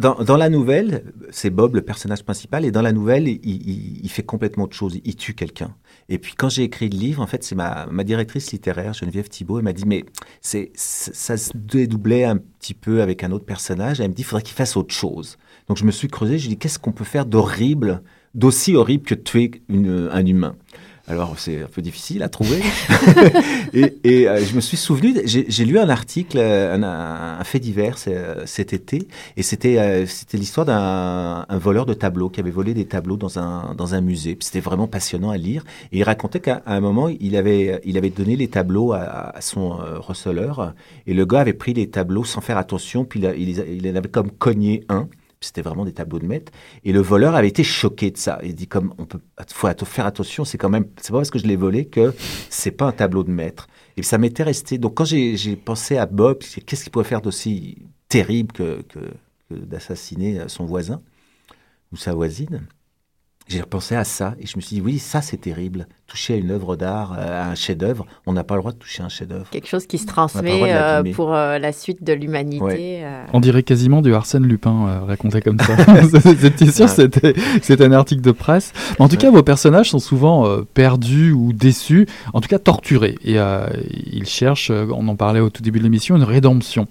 [0.00, 4.08] dans, dans, la nouvelle, c'est Bob le personnage principal, et dans la nouvelle, il, il,
[4.08, 5.00] fait complètement autre chose.
[5.04, 5.74] Il tue quelqu'un.
[6.08, 9.28] Et puis quand j'ai écrit le livre, en fait, c'est ma, ma, directrice littéraire, Geneviève
[9.28, 10.04] Thibault, elle m'a dit, mais
[10.40, 14.00] c'est ça se dédoublait un petit peu avec un autre personnage.
[14.00, 15.36] Elle me dit, il faudrait qu'il fasse autre chose.
[15.66, 18.00] Donc je me suis creusé, je lui ai dit, qu'est-ce qu'on peut faire d'horrible
[18.34, 20.54] d'aussi horrible que tuer une, un humain.
[21.10, 22.60] Alors, c'est un peu difficile à trouver.
[23.72, 28.74] et, euh, je me suis souvenu, j'ai lu un article, un, fait divers euh, cet
[28.74, 33.16] été, et c'était euh, c'était l'histoire d'un voleur de tableaux qui avait volé des tableaux
[33.16, 34.36] dans un, dans un musée.
[34.40, 35.64] C'était vraiment passionnant à lire.
[35.92, 39.70] Et il racontait qu'à un moment, il avait, il avait donné les tableaux à, son
[39.70, 40.74] receleur,
[41.06, 43.96] et le gars avait pris les tableaux sans faire attention, puis il, il, il en
[43.96, 45.08] avait comme cogné un.
[45.40, 46.52] C'était vraiment des tableaux de maître.
[46.84, 48.40] Et le voleur avait été choqué de ça.
[48.42, 49.20] Il dit comme on peut,
[49.52, 50.44] faut faire attention.
[50.44, 52.12] C'est quand même, c'est pas parce que je l'ai volé que
[52.50, 53.68] c'est pas un tableau de maître.
[53.96, 54.78] Et ça m'était resté.
[54.78, 58.98] Donc quand j'ai pensé à Bob, qu'est-ce qu'il pourrait faire d'aussi terrible que, que
[59.54, 61.02] d'assassiner son voisin
[61.92, 62.66] ou sa voisine?
[63.46, 65.86] J'ai repensé à ça et je me suis dit, oui, ça c'est terrible.
[66.08, 68.78] Toucher à une œuvre d'art, euh, à un chef-d'œuvre, on n'a pas le droit de
[68.78, 69.44] toucher à un chef-d'œuvre.
[69.50, 73.04] Quelque chose qui se transmet euh, pour euh, la suite de l'humanité.
[73.34, 75.76] On dirait quasiment du Arsène Lupin raconté comme ça.
[76.40, 78.72] C'était sûr, c'était un article de presse.
[78.98, 83.16] en tout cas, vos personnages sont souvent perdus ou déçus, en tout cas torturés.
[83.22, 83.36] Et
[84.10, 86.88] ils cherchent, on en parlait au tout début de l'émission, une rédemption.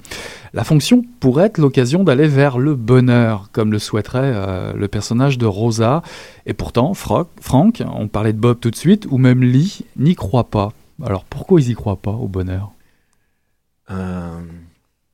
[0.54, 5.38] La fonction pourrait être l'occasion d'aller vers le bonheur, comme le souhaiterait euh, le personnage
[5.38, 6.02] de Rosa.
[6.46, 10.46] Et pourtant, Franck, on parlait de Bob tout de suite, ou même Lee, n'y croit
[10.50, 10.74] pas.
[11.04, 12.72] Alors pourquoi ils n'y croient pas au bonheur?
[13.90, 14.42] Euh,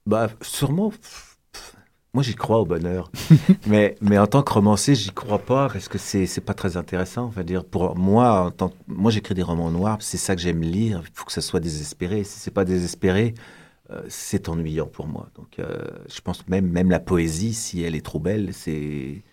[0.05, 0.93] Bah, sûrement.
[2.13, 3.11] Moi, j'y crois au bonheur,
[3.65, 6.77] mais, mais en tant que romancier, j'y crois pas parce que c'est c'est pas très
[6.77, 7.25] intéressant.
[7.25, 10.61] Enfin, dire pour moi, en tant, moi, j'écris des romans noirs, c'est ça que j'aime
[10.61, 11.01] lire.
[11.07, 12.23] Il faut que ça soit désespéré.
[12.23, 13.33] Si c'est pas désespéré,
[13.91, 15.29] euh, c'est ennuyant pour moi.
[15.35, 15.79] Donc, euh,
[16.09, 19.23] je pense même, même la poésie, si elle est trop belle, c'est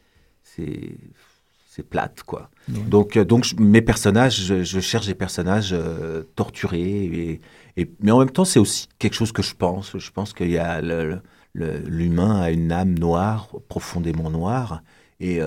[0.45, 0.97] c'est
[1.83, 2.51] plate, quoi.
[2.69, 5.75] Donc, euh, donc mes personnages, je, cherche des personnages
[6.37, 7.41] torturés,
[7.77, 9.97] et, mais en même temps, c'est aussi quelque chose que je pense.
[9.97, 10.81] Je pense qu'il y a
[11.55, 14.83] l'humain a une âme noire, profondément noire,
[15.21, 15.41] et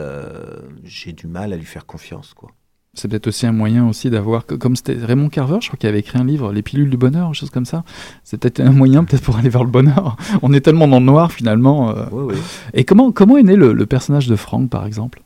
[0.83, 2.51] j'ai du mal à lui faire confiance, quoi.
[2.95, 5.99] C'est peut-être aussi un moyen aussi d'avoir, comme c'était Raymond Carver, je crois qu'il avait
[5.99, 7.83] écrit un livre, Les pilules du bonheur, chose comme ça.
[8.23, 10.15] C'est peut-être un moyen peut-être pour aller vers le bonheur.
[10.43, 11.89] On est tellement dans le noir finalement.
[11.89, 12.05] Euh.
[12.12, 12.41] Oui, oui.
[12.75, 15.23] Et comment, comment est né le, personnage de Franck par exemple?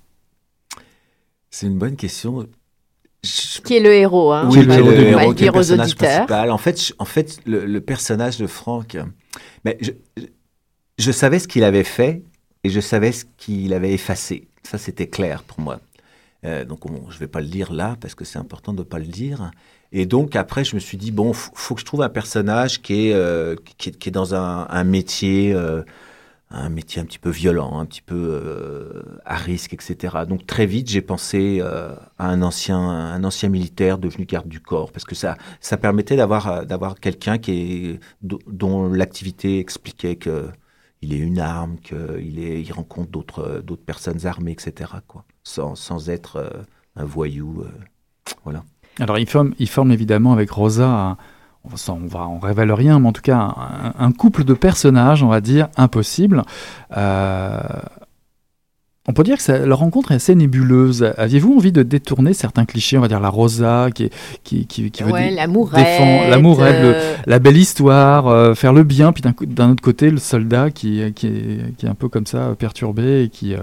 [1.49, 2.47] C'est une bonne question.
[3.63, 6.51] Qui est le héros, hein Oui, le, héros, le héros, qui est le personnage principal.
[6.51, 8.97] En fait, en fait le, personnage de Franck,
[9.65, 9.91] mais je,
[10.97, 12.23] je savais ce qu'il avait fait
[12.63, 14.47] et je savais ce qu'il avait effacé.
[14.63, 15.79] Ça, c'était clair pour moi.
[16.45, 18.83] Euh, donc je ne vais pas le dire là parce que c'est important de ne
[18.83, 19.51] pas le dire.
[19.91, 22.81] Et donc après, je me suis dit bon, faut, faut que je trouve un personnage
[22.81, 25.83] qui est euh, qui, est, qui est dans un, un métier euh,
[26.49, 30.19] un métier un petit peu violent, un petit peu euh, à risque, etc.
[30.27, 34.61] Donc très vite, j'ai pensé euh, à un ancien, un ancien militaire devenu garde du
[34.61, 40.15] corps, parce que ça, ça permettait d'avoir, euh, d'avoir quelqu'un qui est, dont l'activité expliquait
[40.15, 40.47] que
[41.03, 44.91] il est une arme, qu'il est, il rencontre d'autres, d'autres personnes armées, etc.
[45.05, 47.65] Quoi, sans, sans être un voyou,
[48.43, 48.63] voilà.
[48.99, 51.15] Alors il forme, il forme évidemment avec Rosa.
[51.89, 53.55] On va, on révèle rien, mais en tout cas,
[53.97, 56.43] un, couple de personnages, on va dire, impossible.
[56.95, 57.59] Euh,
[59.09, 61.13] on peut dire que ça, leur rencontre est assez nébuleuse.
[61.17, 64.09] Aviez-vous envie de détourner certains clichés, on va dire la Rosa, qui,
[64.43, 67.15] qui, qui, qui veut défendre l'amourette, euh...
[67.25, 71.27] la belle histoire, euh, faire le bien, puis d'un autre côté, le soldat qui, qui,
[71.27, 73.55] est, qui est un peu comme ça, perturbé, et qui,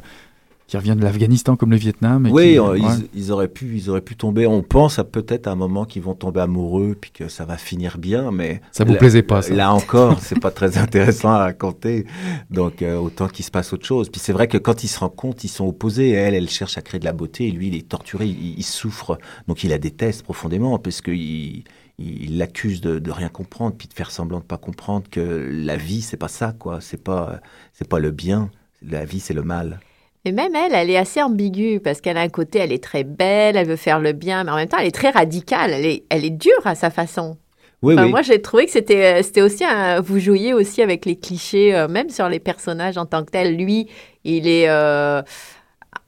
[0.67, 2.29] qui revient de l'Afghanistan comme le Vietnam.
[2.31, 2.79] oui, euh,
[3.15, 4.47] ils, auraient pu, ils auraient pu tomber.
[4.47, 7.99] On pense à peut-être un moment qu'ils vont tomber amoureux puis que ça va finir
[7.99, 9.43] bien, mais ça vous plaisait pas.
[9.43, 9.55] Ça.
[9.55, 12.07] Là encore, c'est pas très intéressant à raconter.
[12.51, 14.09] Donc euh, autant qu'il se passe autre chose.
[14.09, 16.11] Puis c'est vrai que quand ils se rendent ils sont opposés.
[16.11, 19.19] Elle, elle cherche à créer de la beauté, et lui, il est torturé, il, souffre.
[19.49, 21.65] Donc il la déteste profondément parce qu'il
[21.99, 25.77] il l'accuse de, de, rien comprendre puis de faire semblant de pas comprendre que la
[25.77, 27.41] vie c'est pas ça quoi c'est pas
[27.73, 28.51] c'est pas le bien
[28.83, 29.79] la vie c'est le mal
[30.25, 33.05] et même elle, elle est assez ambiguë parce qu'elle a un côté, elle est très
[33.05, 35.87] belle, elle veut faire le bien, mais en même temps, elle est très radicale, elle
[35.87, 37.37] est, elle est dure à sa façon.
[37.83, 38.09] Oui, oui.
[38.09, 41.87] Moi, j'ai trouvé que c'était, c'était aussi un, vous jouiez aussi avec les clichés, euh,
[41.87, 43.57] même sur les personnages en tant que tels.
[43.57, 43.89] Lui,
[44.25, 45.21] il est, euh,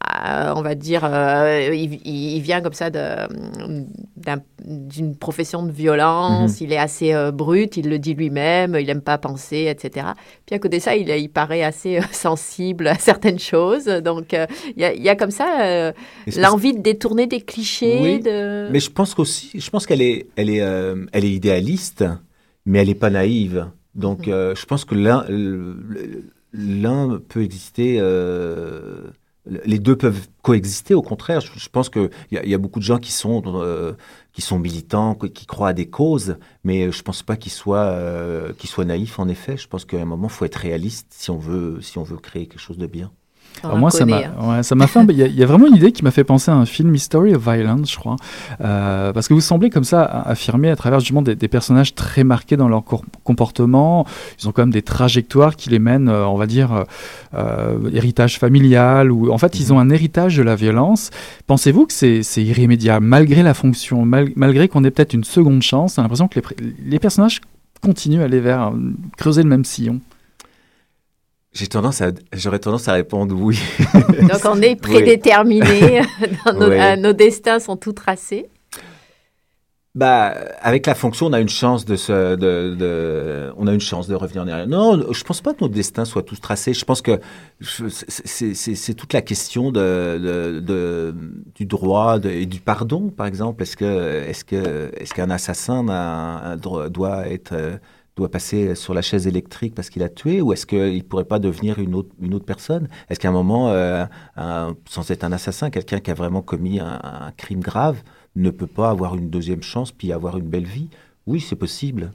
[0.09, 6.67] euh, on va dire, euh, il, vient comme ça d'une profession de violence, mhm.
[6.67, 10.07] il est assez euh, brut, il le dit lui-même, il n'aime pas penser, etc.
[10.47, 13.87] Puis à côté de ça, il, il paraît assez sensible à certaines choses.
[13.87, 14.37] Donc
[14.77, 15.93] il y, a comme ça
[16.37, 18.21] l'envie de détourner des clichés.
[18.21, 18.69] De...
[18.71, 20.63] Mais je pense qu'aussi, je pense qu'elle est, elle est,
[21.13, 22.05] elle est idéaliste,
[22.65, 23.67] mais elle n'est pas naïve.
[23.97, 24.55] Donc mhm.
[24.55, 25.25] je pense que l'un,
[26.53, 28.01] l'un peut exister
[29.47, 30.95] les deux peuvent coexister.
[30.95, 33.93] Au contraire, je, pense qu'il y, y, a beaucoup de gens qui sont euh,
[34.33, 38.53] qui sont militants, qui croient à des causes, mais je pense pas qu'ils soient euh,
[38.65, 39.19] soient naïfs.
[39.19, 41.99] En effet, je pense qu'à un moment, il faut être réaliste si on veut si
[41.99, 43.13] on veut créer quelque chose de bien
[43.65, 44.63] moi, ça m'a, hein.
[44.63, 45.01] ça m'a fait.
[45.09, 47.43] Il y, a vraiment une idée qui m'a fait penser à un film History of
[47.43, 48.17] Violence, je crois,
[48.61, 52.25] euh, parce que vous semblez comme ça affirmer à travers justement des, des, personnages très
[52.25, 52.85] marqués dans leur
[53.25, 54.07] comportement.
[54.41, 56.85] Ils ont quand même des trajectoires qui les mènent, euh, on va dire,
[57.35, 61.11] euh, héritage familial ou en fait ils ont un héritage de la violence.
[61.47, 65.99] Pensez-vous que c'est, c'est irrémédiable malgré la fonction, malgré qu'on ait peut-être une seconde chance
[65.99, 66.45] On a l'impression que les,
[66.85, 67.41] les personnages
[67.83, 68.73] continuent à aller vers
[69.17, 70.01] creuser le même sillon?
[71.57, 73.59] J'ai tendance à, j'aurais tendance à répondre oui.
[73.95, 76.03] Donc on est prédéterminé,
[76.53, 78.51] nos, nos, destins sont tout tracés.
[79.95, 83.81] Bah, avec la fonction, on a une chance de se, de, de, on a une
[83.81, 84.69] chance de revenir en arrière.
[84.69, 86.75] Non, je pense pas que nos destins soient tous tracés.
[86.75, 87.19] Je pense que
[87.59, 91.15] c'est toute la question de, de,
[91.55, 93.63] du droit et du pardon, par exemple.
[93.63, 97.55] Est-ce que, est-ce que, est-ce qu'un assassin a, doit être
[98.17, 101.25] doit passer sur la chaise électrique parce qu'il a tué ou est-ce qu'il ne pourrait
[101.25, 102.89] pas devenir une autre, personne?
[103.11, 104.07] Est-ce qu'à un moment, euh,
[104.89, 108.03] sans être un assassin, quelqu'un qui a vraiment commis un, crime grave
[108.35, 110.89] ne peut pas avoir une deuxième chance puis avoir une belle vie?
[111.27, 112.13] Oui, c'est possible.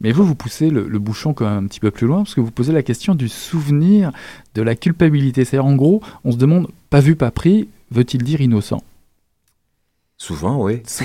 [0.00, 2.40] Mais vous, vous poussez le, bouchon quand même un petit peu plus loin parce que
[2.40, 4.10] vous posez la question du souvenir
[4.54, 5.44] de la culpabilité.
[5.44, 8.82] C'est-à-dire, en gros, on se demande, pas vu, pas pris, veut-il dire innocent?
[10.20, 10.82] Souvent, oui.
[10.84, 11.04] ça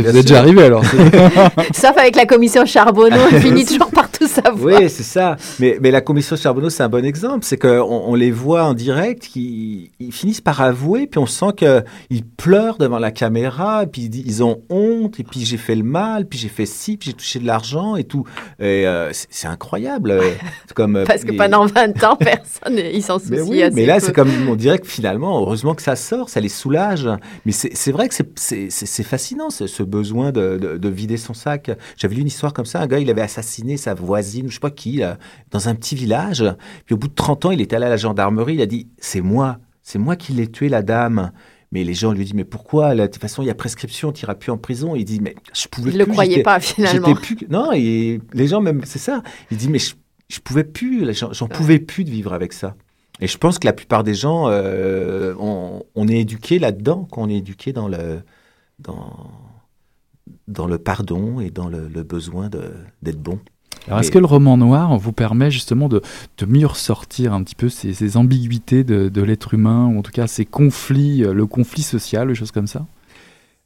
[0.00, 0.82] vous est déjà arrivé alors.
[1.74, 4.80] Sauf avec la commission Charbonneau, on finit toujours par tout savoir.
[4.80, 5.36] Oui, c'est ça.
[5.58, 7.44] Mais, mais la commission Charbonneau, c'est un bon exemple.
[7.44, 12.24] C'est qu'on on les voit en direct, ils finissent par avouer, puis on sent qu'ils
[12.24, 16.38] pleurent devant la caméra, puis ils ont honte, et puis j'ai fait le mal, puis
[16.38, 18.24] j'ai fait ci, puis j'ai touché de l'argent et tout.
[18.58, 20.20] Et euh, c'est incroyable.
[20.74, 24.12] Comme, euh, Parce que pendant 20 ans, personne, ils s'en soucient mais Mais là, c'est
[24.12, 27.08] comme on dirait que finalement, heureusement que ça sort, ça les soulage.
[27.46, 31.70] Mais c'est c'est vrai que c'est fascinant, ce besoin de, vider son sac.
[31.98, 34.60] J'avais lu une histoire comme ça, un gars, il avait assassiné sa voisine, je sais
[34.60, 35.02] pas qui,
[35.50, 36.44] dans un petit village.
[36.86, 38.88] Puis au bout de 30 ans, il était allé à la gendarmerie, il a dit,
[38.98, 41.32] c'est moi, c'est moi qui l'ai tué, la dame.
[41.72, 44.22] Mais les gens lui disent, mais pourquoi De toute façon, il y a prescription, tu
[44.22, 44.94] n'iras plus en prison.
[44.94, 45.96] Il dit, mais je pouvais il plus.
[45.96, 47.14] Il ne le croyait pas, finalement.
[47.14, 49.24] Plus, non, et les gens, même, c'est ça.
[49.50, 49.94] Il dit, mais je,
[50.28, 52.76] je pouvais plus, j'en pouvais plus de vivre avec ça.
[53.20, 57.36] Et je pense que la plupart des gens, euh, on, est éduqué là-dedans, qu'on est
[57.36, 58.22] éduqué dans le,
[58.80, 59.30] dans,
[60.48, 63.38] dans le pardon et dans le, besoin d'être bon.
[63.86, 66.00] Alors, est-ce que le roman noir vous permet justement de,
[66.38, 70.02] de mieux ressortir un petit peu ces, ces ambiguïtés de, de l'être humain, ou en
[70.02, 72.86] tout cas ces conflits, euh, le conflit social, des choses comme ça?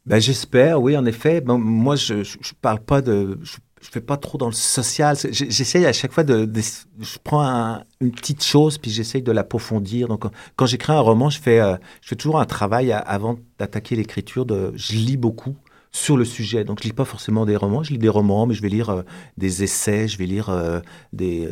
[0.07, 1.43] Ben, j'espère, oui, en effet.
[1.47, 2.23] moi, je, ne
[2.61, 5.17] parle pas de, je, fais pas trop dans le social.
[5.31, 6.51] J'essaye à chaque fois de,
[6.99, 10.09] je prends une petite chose puis j'essaye de l'approfondir.
[10.09, 10.25] Donc,
[10.57, 14.47] quand j'écris un roman, je fais, euh, je fais toujours un travail avant d'attaquer l'écriture.
[14.47, 15.55] De, je lis beaucoup
[15.91, 16.65] sur le sujet.
[16.65, 17.83] Donc, je lis pas forcément des romans.
[17.83, 19.03] Je lis des romans, mais je vais lire euh,
[19.37, 20.81] des essais, je vais lire euh,
[21.13, 21.49] des,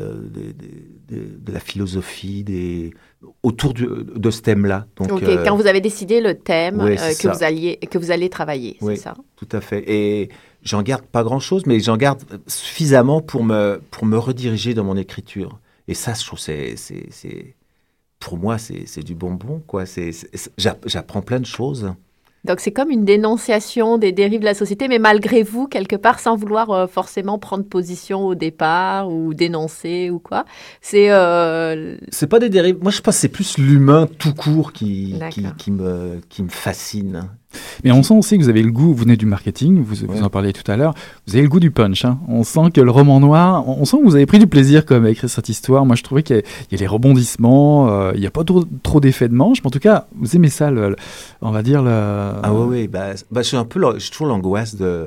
[1.08, 2.92] de la philosophie, des
[3.42, 4.86] autour de ce thème-là.
[4.96, 8.28] Donc, euh, quand vous avez décidé le thème euh, que, vous alliez, que vous allez
[8.28, 9.14] travailler, c'est ça?
[9.36, 9.84] Tout à fait.
[9.90, 10.28] Et
[10.62, 14.96] j'en garde pas grand-chose, mais j'en garde suffisamment pour me, pour me rediriger dans mon
[14.96, 15.58] écriture.
[15.88, 17.54] Et ça, je trouve, c'est, c'est,
[18.18, 19.62] pour moi, c'est, du bonbon.
[19.66, 19.84] quoi.
[20.58, 21.92] j'apprends plein de choses.
[22.46, 26.20] Donc c'est comme une dénonciation des dérives de la société, mais malgré vous, quelque part,
[26.20, 30.44] sans vouloir euh, forcément prendre position au départ ou dénoncer ou quoi.
[30.80, 31.10] C'est.
[31.10, 31.96] Euh...
[32.10, 32.78] C'est pas des dérives.
[32.80, 36.48] Moi, je pense que c'est plus l'humain tout court qui, qui, qui, me, qui me
[36.48, 37.28] fascine.
[37.84, 40.22] Mais on sent aussi que vous avez le goût, vous venez du marketing, vous, vous
[40.22, 40.94] en parliez tout à l'heure,
[41.26, 42.04] vous avez le goût du punch.
[42.04, 42.18] Hein.
[42.28, 45.04] On sent que le roman noir, on, sent que vous avez pris du plaisir comme
[45.04, 45.86] à écrire cette histoire.
[45.86, 49.00] Moi, je trouvais qu'il y, a les rebondissements, euh, il n'y a pas trop, trop
[49.00, 50.70] d'effets de manche, mais en tout cas, vous aimez ça,
[51.40, 51.82] on va dire.
[51.82, 51.90] Le...
[51.90, 55.06] Ah oui, oui, bah, bah, je suis un peu, j'ai toujours l'angoisse de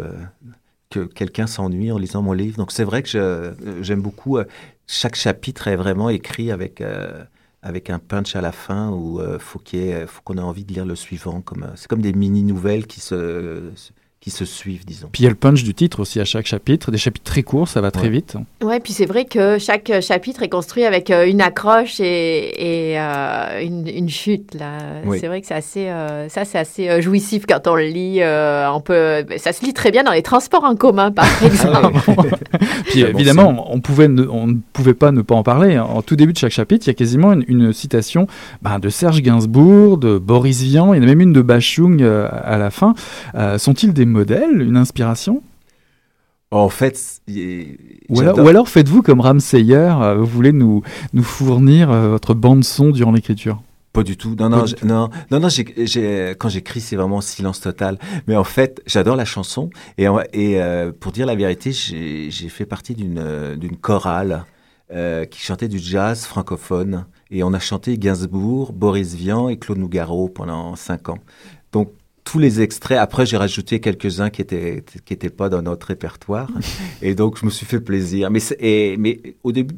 [0.90, 2.58] que quelqu'un s'ennuie en lisant mon livre.
[2.58, 4.38] Donc c'est vrai que j'aime beaucoup.
[4.38, 4.46] Euh,
[4.88, 6.82] chaque chapitre est vraiment écrit avec.
[6.82, 7.24] Euh,
[7.62, 10.74] avec un punch à la fin où euh, faut qu'il faut qu'on ait envie de
[10.74, 11.42] lire le suivant.
[11.42, 13.72] Comme, euh, c'est comme des mini nouvelles qui se
[14.22, 15.08] qui se suivent, disons.
[15.14, 17.42] Puis il y a le punch du titre aussi à chaque chapitre, des chapitres très
[17.42, 18.36] courts, ça va très vite.
[18.62, 23.00] Ouais, puis c'est vrai que chaque chapitre est construit avec euh, une accroche et, et
[23.00, 24.56] euh, une, une, chute.
[24.56, 24.80] Là,
[25.18, 28.20] c'est vrai que c'est assez, euh, ça c'est assez jouissif quand on le lit.
[28.22, 32.00] on peut, ça se lit très bien dans les transports en commun, par ah exemple.
[32.88, 35.76] puis évidemment, on pouvait, ne, on ne pouvait pas ne pas en parler.
[35.76, 35.88] Hein.
[35.90, 38.28] En tout début de chaque chapitre, il y a quasiment une, citation
[38.62, 42.04] ben, de Serge Gainsbourg, de Boris Vian, il y en a même une de Bachung
[42.04, 42.94] à la fin.
[43.58, 45.42] sont-ils des modèle, une inspiration?
[46.52, 47.22] En fait,
[48.10, 50.82] ou alors, faites-vous comme Ram euh, vous voulez nous,
[51.14, 53.62] nous fournir euh, votre bande son durant l'écriture?
[53.94, 54.36] Pas du tout.
[54.36, 55.48] Non, non, non, non, non,
[56.40, 58.00] quand j'écris, c'est vraiment silence total.
[58.28, 59.70] Mais en fait, j'adore la chanson.
[60.00, 64.46] Et, et euh, pour dire la vérité, j'ai fait partie d'une chorale
[65.30, 67.06] qui chantait du jazz francophone.
[67.30, 71.20] Et on a chanté Gainsbourg, Boris Vian et Claude Nougaro pendant cinq ans.
[71.72, 71.92] Donc,
[72.30, 73.00] tous les extraits.
[73.00, 76.50] Après, j'ai rajouté quelques-uns qui étaient qui étaient pas dans notre répertoire,
[77.02, 78.30] et donc je me suis fait plaisir.
[78.30, 79.76] Mais et, mais au début,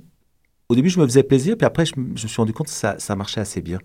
[0.67, 2.99] au début, je me faisais plaisir, puis après, je, me suis rendu compte que ça,
[2.99, 3.79] ça marchait assez bien.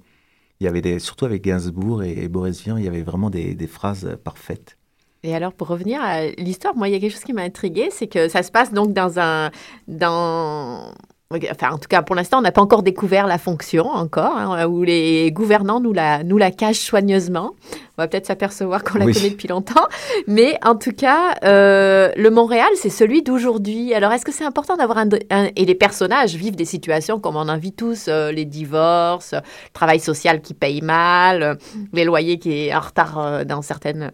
[0.58, 3.54] Il y avait des, surtout avec Gainsbourg et, Boris Vian, il y avait vraiment des,
[3.54, 4.76] des phrases parfaites.
[5.22, 7.88] Et alors, pour revenir à l'histoire, moi, il y a quelque chose qui m'a intriguée,
[7.90, 9.50] c'est que ça se passe donc dans un,
[9.86, 10.92] dans
[11.32, 14.64] Enfin, en tout cas, pour l'instant, on n'a pas encore découvert la fonction, encore, hein,
[14.68, 17.56] où les gouvernants nous la, nous la cachent soigneusement.
[17.98, 19.88] On va peut-être s'apercevoir qu'on la connaît depuis longtemps.
[20.28, 23.92] Mais en tout cas, euh, le Montréal, c'est celui d'aujourd'hui.
[23.92, 25.08] Alors, est-ce que c'est important d'avoir un,
[25.56, 29.72] Et les personnages vivent des situations comme on en vit tous, euh, les divorces, le
[29.72, 31.58] travail social qui paye mal,
[31.92, 34.12] les loyers qui est en retard euh, dans certaines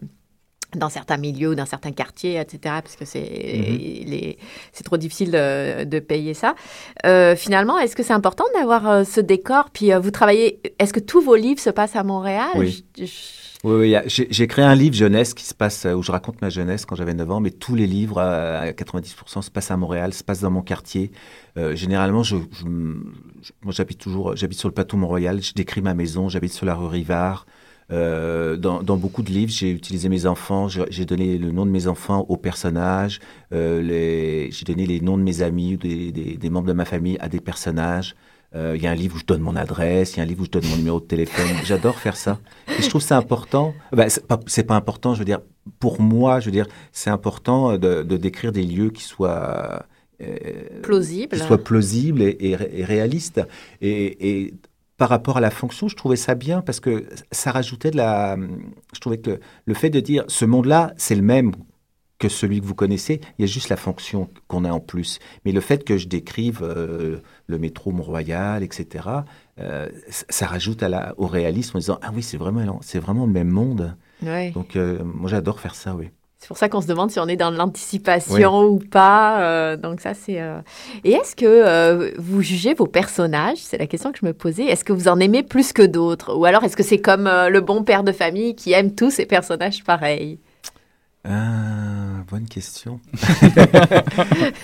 [0.76, 4.36] dans certains milieux, dans certains quartiers, etc., parce que c'est
[4.72, 6.54] c'est trop difficile de, payer ça.
[7.06, 9.70] Euh, finalement, est-ce que c'est important d'avoir euh, ce décor?
[9.72, 12.50] Puis euh, vous travaillez, est-ce que tous vos livres se passent à Montréal?
[12.56, 12.84] Oui.
[13.64, 16.96] Oui, j'ai créé un livre jeunesse qui se passe, où je raconte ma jeunesse quand
[16.96, 20.40] j'avais 9 ans, mais tous les livres, à 90%, se passent à Montréal, se passent
[20.40, 21.12] dans mon quartier.
[21.74, 26.52] généralement, je, moi j'habite toujours, j'habite sur le plateau Mont-Royal, je décris ma maison, j'habite
[26.52, 27.46] sur la rue Rivard.
[27.90, 31.86] Euh, dans, beaucoup de livres, j'ai utilisé mes enfants, j'ai donné le nom de mes
[31.86, 33.20] enfants aux personnages,
[33.52, 37.28] euh, j'ai donné les noms de mes amis ou des, membres de ma famille à
[37.28, 38.14] des personnages.
[38.54, 40.26] Euh, il y a un livre où je donne mon adresse, il y a un
[40.26, 41.46] livre où je donne mon numéro de téléphone.
[41.64, 42.38] J'adore faire ça.
[42.78, 43.74] Et je trouve ça important.
[43.92, 45.40] Ben, c'est pas, pas important, je veux dire,
[45.78, 49.86] pour moi, je veux dire, c'est important de, décrire des lieux qui soient
[50.82, 52.56] plausibles, qui soient plausibles et.
[53.80, 54.54] Et, et
[55.02, 58.36] par rapport à la fonction, je trouvais ça bien parce que ça rajoutait de la.
[58.94, 61.50] Je trouvais que le fait de dire ce monde-là, c'est le même
[62.20, 65.18] que celui que vous connaissez, il y a juste la fonction qu'on a en plus.
[65.44, 69.08] Mais le fait que je décrive euh, le métro Mont-Royal, etc.,
[69.58, 73.26] euh, ça rajoute à la, au réalisme en disant ah oui, c'est vraiment, c'est vraiment
[73.26, 73.96] le même monde.
[74.52, 76.10] Donc euh, moi j'adore faire ça, oui.
[76.42, 79.42] C'est pour ça qu'on se demande si on est dans l'anticipation ou pas.
[79.42, 80.40] Euh, donc ça, c'est.
[80.40, 80.58] Euh.
[81.04, 83.58] Et est-ce que euh, vous jugez vos personnages?
[83.58, 84.64] C'est la question que je me posais.
[84.64, 86.34] Est-ce que vous en aimez plus que d'autres?
[86.34, 89.24] Ou alors est-ce que c'est comme le bon père de famille qui aime tous ses
[89.24, 90.40] personnages pareils?
[91.24, 92.98] Bonne question.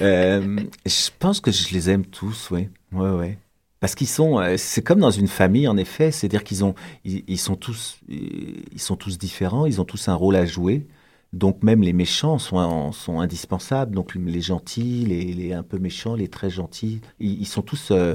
[0.01, 2.71] je pense que je les aime tous, oui.
[2.91, 3.39] Ouais, ouais.
[3.79, 6.75] Parce qu'ils sont, c'est comme dans une famille en effet, c'est-à-dire qu'ils ont,
[7.05, 10.85] ils, sont tous, ils sont tous différents, ils ont tous un rôle à jouer.
[11.33, 13.95] Donc même les méchants sont, sont indispensables.
[13.95, 18.15] Donc les gentils, les, les un peu méchants, les très gentils, ils, sont tous, euh,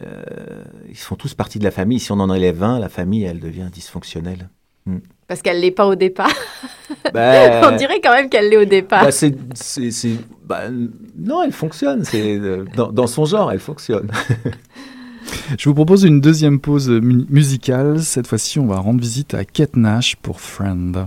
[0.00, 2.00] euh, ils font tous partie de la famille.
[2.00, 4.48] Si on en enlève un, la famille, elle devient dysfonctionnelle.
[4.86, 4.98] Hmm.
[5.26, 6.32] Parce qu'elle l'est pas au départ.
[7.12, 9.04] Ben, on dirait quand même qu'elle l'est au départ.
[9.04, 9.34] Bah, c'est,
[10.44, 10.62] bah,
[11.16, 12.04] non, elle fonctionne.
[12.04, 12.38] C'est
[12.74, 14.10] dans, dans son genre, elle fonctionne.
[15.58, 18.00] Je vous propose une deuxième pause musicale.
[18.00, 21.06] Cette fois-ci, on va rendre visite à Kate Nash pour Friend.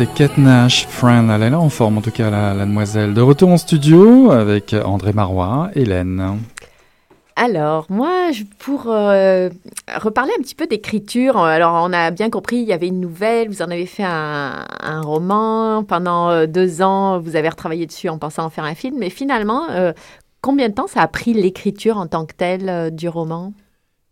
[0.00, 1.30] C'était Kate Nash, Friend.
[1.30, 3.12] Elle est là en forme, en tout cas, la, demoiselle.
[3.12, 6.38] De retour en studio avec André Marois, Hélène.
[7.36, 9.50] Alors, moi, pour euh,
[9.94, 13.48] reparler un petit peu d'écriture, alors on a bien compris, il y avait une nouvelle,
[13.48, 14.64] vous en avez fait un,
[15.02, 18.96] roman, pendant euh, deux ans, vous avez retravaillé dessus en pensant en faire un film,
[18.98, 19.92] mais finalement, euh,
[20.40, 23.52] combien de temps ça a pris l'écriture en tant que telle du roman?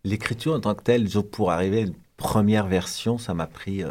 [0.04, 3.84] L'écriture en tant que telle, pour arriver à une première version, ça m'a pris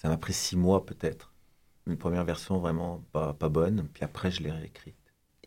[0.00, 1.30] ça m'a pris six mois peut-être.
[1.86, 4.94] Une première version vraiment pas, pas bonne, puis après je l'ai réécrite.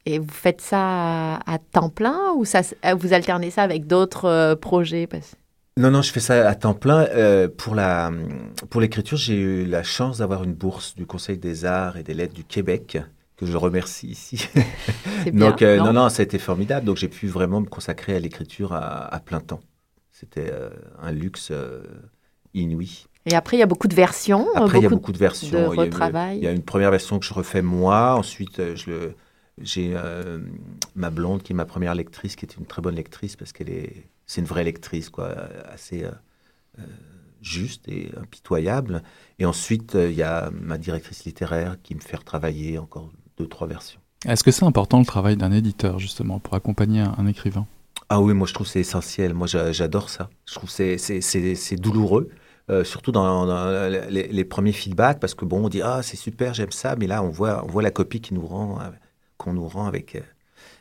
[0.06, 4.26] Et vous faites ça à, temps plein ou ça, euh, vous alternez ça avec d'autres
[4.26, 5.08] euh, projets?
[5.78, 7.08] Non, non, je fais ça à temps plein.
[7.16, 8.12] Euh, pour la
[8.70, 12.14] pour l'écriture, j'ai eu la chance d'avoir une bourse du Conseil des arts et des
[12.14, 13.00] lettres du Québec
[13.38, 14.50] que je remercie ici.
[15.34, 16.86] Donc, non, non, ça a été formidable.
[16.86, 19.62] Donc, j'ai pu vraiment me consacrer à l'écriture à, à, plein temps.
[20.12, 20.54] C'était
[21.02, 21.52] un luxe
[22.54, 23.08] inouï.
[23.26, 24.48] Et après, il y a beaucoup de versions.
[24.56, 25.72] Après, il y a beaucoup de versions.
[25.72, 26.38] De retravail.
[26.38, 28.16] Il y a une première version que je refais moi.
[28.16, 28.76] Ensuite, euh,
[29.62, 30.40] j'ai euh,
[30.96, 33.70] ma blonde qui est ma première lectrice, qui est une très bonne lectrice parce qu'elle
[33.70, 35.34] est, c'est une vraie lectrice, quoi,
[35.72, 36.06] assez
[37.42, 39.04] juste et impitoyable.
[39.40, 43.68] Et ensuite, il y a ma directrice littéraire qui me fait retravailler encore deux, trois
[43.68, 44.00] versions.
[44.26, 47.66] Est-ce que c'est important le travail d'un éditeur, justement, pour accompagner un, écrivain?
[48.10, 49.34] Ah oui, moi je trouve c'est essentiel.
[49.34, 50.30] Moi j'adore ça.
[50.46, 52.30] Je trouve c'est c'est douloureux.
[52.70, 53.46] Euh, surtout dans,
[54.10, 57.22] les, premiers feedbacks, parce que bon, on dit ah c'est super, j'aime ça, mais là
[57.22, 58.80] on voit on voit la copie rend
[59.38, 60.22] qu'on nous rend avec euh,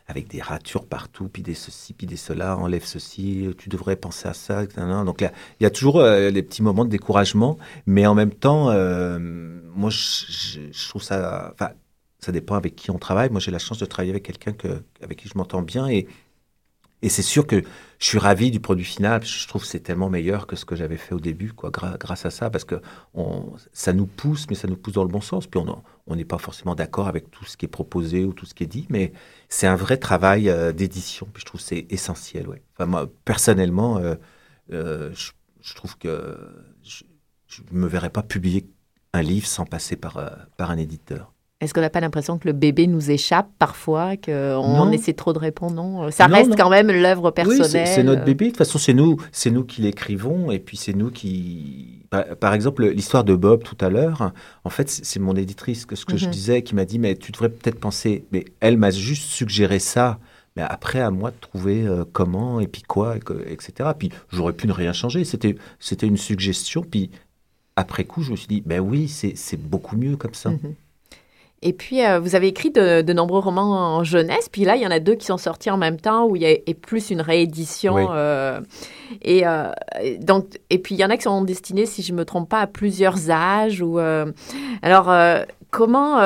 [0.06, 4.28] avec des ratures partout, puis des ceci, puis des cela, enlève ceci, tu devrais penser
[4.28, 4.64] à ça.
[4.66, 8.32] Donc là, il y a toujours euh, les petits moments de découragement, mais en même
[8.32, 8.66] temps,
[9.74, 11.72] moi je, trouve ça, enfin
[12.20, 13.30] ça dépend avec qui on travaille.
[13.30, 16.06] Moi, j'ai la chance de travailler avec quelqu'un que, avec qui je m'entends bien et,
[17.02, 17.64] et c'est sûr que
[18.03, 19.24] je suis ravi du produit final.
[19.24, 22.26] Je trouve que c'est tellement meilleur que ce que j'avais fait au début, quoi, grâce
[22.26, 22.82] à ça, parce que
[23.14, 25.46] on, ça nous pousse, mais ça nous pousse dans le bon sens.
[25.46, 25.61] Puis
[26.09, 28.64] on n'est pas forcément d'accord avec tout ce qui est proposé ou tout ce qui
[28.64, 29.12] est dit, mais
[29.48, 31.28] c'est un vrai travail euh, d'édition.
[31.32, 32.48] Puis je trouve que c'est essentiel.
[32.48, 32.64] Ouais.
[32.74, 34.16] Enfin, moi, personnellement, euh,
[34.72, 36.36] euh, je, trouve que
[36.82, 37.05] je
[37.70, 38.68] ne me verrais pas publier
[39.12, 40.20] un livre sans passer par,
[40.57, 41.32] par un éditeur.
[41.62, 45.38] Est-ce qu'on n'a pas l'impression que le bébé nous échappe parfois, qu'on essaie trop de
[45.38, 45.76] répondre?
[45.76, 47.86] Non, ça reste quand même l'œuvre personnelle.
[47.86, 48.46] Oui, c'est notre bébé.
[48.46, 52.04] De toute façon, c'est nous, c'est nous qui l'écrivons, et puis c'est nous qui.
[52.40, 54.32] Par, exemple, l'histoire de Bob tout à l'heure.
[54.64, 56.32] En fait, c'est mon éditrice que ce que je mhm.
[56.32, 58.24] disais qui m'a dit, mais tu devrais peut-être penser.
[58.32, 60.18] Mais elle m'a juste suggéré ça.
[60.56, 63.14] Mais après, à moi de trouver euh, comment et puis quoi,
[63.46, 63.90] etc.
[63.96, 65.24] Puis j'aurais pu ne rien changer.
[65.24, 66.82] C'était, c'était une suggestion.
[66.82, 67.10] Puis
[67.76, 70.50] après coup, je me suis dit, ben oui, c'est beaucoup mieux comme ça.
[70.50, 70.74] Mhm.
[71.64, 74.48] Et puis, euh, vous avez écrit de, nombreux romans en jeunesse.
[74.50, 76.42] Puis là, il y en a deux qui sont sortis en même temps, où il
[76.42, 78.10] y a plus une réédition.
[78.10, 78.60] Euh,
[79.22, 79.70] et, euh,
[80.20, 82.48] donc, et puis, il y en a qui sont destinés, si je ne me trompe
[82.48, 83.80] pas, à plusieurs âges.
[83.80, 84.00] Ou,
[84.82, 85.14] alors,
[85.70, 86.20] comment,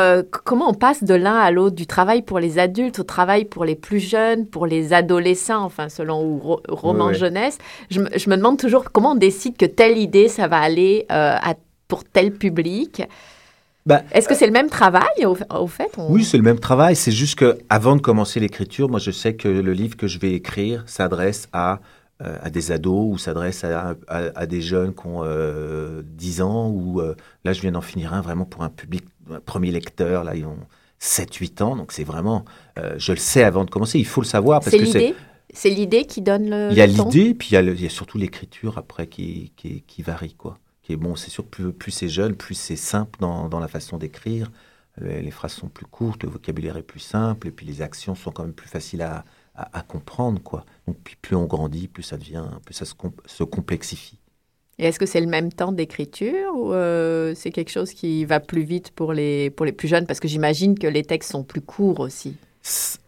[0.44, 3.66] comment on passe de l'un à l'autre, du travail pour les adultes au travail pour
[3.66, 7.58] les plus jeunes, pour les adolescents, enfin, selon ou roman jeunesse?
[7.90, 11.54] Je, je, me demande toujours comment on décide que telle idée, ça va aller à,
[11.88, 13.02] pour tel public.
[13.86, 16.96] Bah, Est-ce que c'est le même travail au, fait Oui, c'est le même travail.
[16.96, 20.18] C'est juste que avant de commencer l'écriture, moi je sais que le livre que je
[20.18, 21.80] vais écrire s'adresse à,
[22.20, 26.68] euh, à des ados ou s'adresse à, à, des jeunes qui ont 10 euh, ans
[26.68, 27.14] ou euh,
[27.44, 30.46] là je viens d'en finir un vraiment pour un public, un premier lecteur, là ils
[30.46, 30.58] ont
[31.00, 31.76] 7-8 ans.
[31.76, 32.44] Donc c'est vraiment,
[32.96, 34.64] je le sais avant de commencer, il faut le savoir.
[34.64, 35.14] C'est l'idée?
[35.54, 36.68] C'est l'idée qui donne le.
[36.72, 39.52] Il y a l'idée, puis il y a, il y a, surtout l'écriture après qui,
[39.56, 40.58] qui, qui varie, quoi
[40.94, 44.52] bon, c'est sûr, plus, plus c'est jeune, plus c'est simple dans, dans, la façon d'écrire.
[45.00, 48.30] Les, phrases sont plus courtes, le vocabulaire est plus simple, et puis les actions sont
[48.30, 49.24] quand même plus faciles à,
[49.54, 50.64] à, comprendre, quoi.
[50.86, 52.94] Donc, puis plus on grandit, plus ça devient, plus ça se,
[53.26, 54.18] se complexifie.
[54.78, 58.40] Et est-ce que c'est le même temps d'écriture ou euh, c'est quelque chose qui va
[58.40, 60.06] plus vite pour les, pour les plus jeunes?
[60.06, 62.36] Parce que j'imagine que les textes sont plus courts aussi.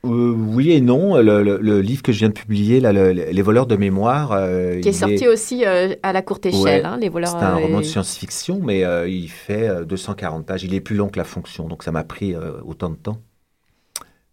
[0.05, 1.17] Euh, oui et non.
[1.17, 4.33] Le, livre que je viens de publier, là, Les voleurs de mémoire.
[4.33, 7.31] Euh, qui est sorti aussi euh, à la courte échelle, hein, Les voleurs.
[7.31, 10.65] C'est un roman de science-fiction, mais il fait 240 pages.
[10.65, 12.35] Il est plus long que la fonction, donc ça m'a pris
[12.67, 13.19] autant de temps.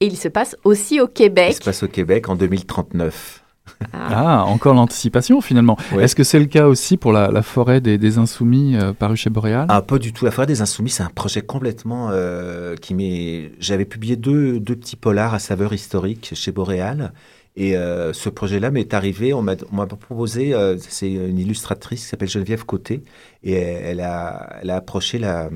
[0.02, 1.52] Et il se passe aussi au Québec.
[1.52, 3.45] Il se passe au Québec en 2039.
[3.94, 4.42] Ah.
[4.42, 5.78] ah, encore l'anticipation finalement.
[6.00, 9.66] Est-ce que c'est le cas aussi pour la, forêt des, Insoumis euh, paru chez Boréal?
[9.70, 10.26] Ah, pas du tout.
[10.26, 13.52] La forêt des Insoumis, c'est un projet complètement euh, qui m'est.
[13.60, 17.14] J'avais publié deux, deux, petits polars à saveur historique chez Boréal.
[17.58, 22.66] Et euh, ce projet-là m'est arrivé, on m'a proposé, c'est une illustratrice qui s'appelle Geneviève
[22.66, 23.06] Côté,
[23.44, 25.50] et elle a, elle a approché la,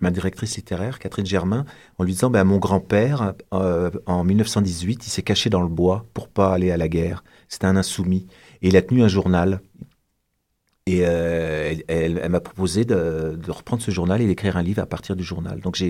[0.00, 1.64] ma directrice littéraire, Catherine Germain,
[1.98, 6.06] en lui disant ben, Mon grand-père, euh, en 1918, il s'est caché dans le bois
[6.14, 7.24] pour pas aller à la guerre.
[7.48, 8.26] C'était un insoumis.
[8.62, 9.60] Et il a tenu un journal.
[10.86, 15.16] Et euh, elle, m'a proposé de, reprendre ce journal et d'écrire un livre à partir
[15.16, 15.60] du journal.
[15.60, 15.82] Donc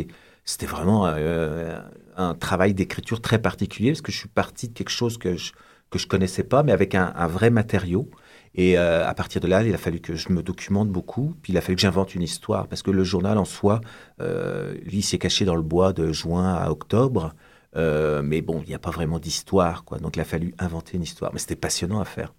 [0.45, 1.79] c'était vraiment euh,
[2.17, 5.53] un travail d'écriture très particulier parce que je suis parti de quelque chose que je
[5.91, 8.11] que je connaissais pas, mais avec un, vrai matériau.
[8.55, 11.53] Et euh, à partir de là, il a fallu que je me documente beaucoup, puis
[11.53, 13.81] il a fallu que j'invente une histoire, parce que le journal en soi,
[14.21, 17.35] euh, lui, s'est caché dans le bois de juin à octobre,
[17.75, 19.99] euh, mais bon, il n'y a pas vraiment d'histoire, quoi.
[19.99, 22.35] Donc il a fallu inventer une histoire, mais c'était passionnant à faire.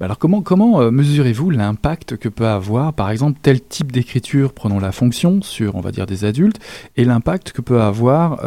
[0.00, 4.90] Alors comment, comment mesurez-vous l'impact que peut avoir, par exemple, tel type d'écriture, prenons la
[4.90, 6.58] fonction, sur, on va dire, des adultes,
[6.96, 8.40] et l'impact que peut avoir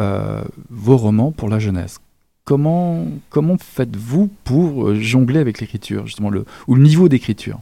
[0.68, 2.00] vos romans pour la jeunesse?
[2.46, 3.08] Comment,
[3.58, 6.30] faites-vous pour euh, jongler avec l'écriture, justement,
[6.68, 7.58] ou le niveau d'écriture?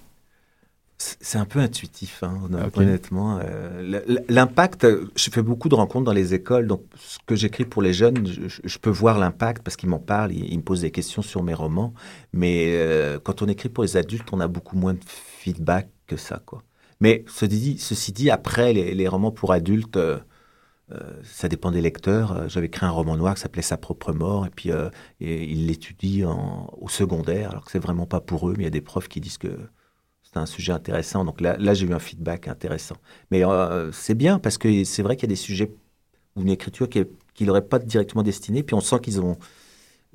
[1.21, 2.41] C'est un peu intuitif, hein,
[2.75, 3.39] honnêtement.
[3.43, 4.87] Euh, l'impact,
[5.17, 8.27] je fais beaucoup de rencontres dans les écoles, donc ce que j'écris pour les jeunes,
[8.27, 11.55] je, peux voir l'impact parce qu'ils m'en parlent, ils, me posent des questions sur mes
[11.55, 11.95] romans.
[12.33, 16.17] Mais euh, quand on écrit pour les adultes, on a beaucoup moins de feedback que
[16.17, 16.63] ça, quoi.
[17.01, 19.99] Mais ceci dit, ceci dit après, les, romans pour adultes,
[21.23, 22.49] ça dépend des lecteurs.
[22.49, 24.71] J'avais écrit un roman noir qui s'appelait Sa propre mort, et puis
[25.21, 28.69] et ils l'étudient au secondaire, alors que c'est vraiment pas pour eux, mais il y
[28.69, 29.59] a des profs qui disent que
[30.35, 31.25] c'est un sujet intéressant.
[31.25, 32.97] Donc là, j'ai eu un feedback intéressant.
[33.31, 33.43] Mais
[33.93, 35.73] c'est bien parce que c'est vrai qu'il y a des sujets
[36.37, 39.37] ou une écriture qui n'aurait pas directement destinée, puis on sent qu'ils ont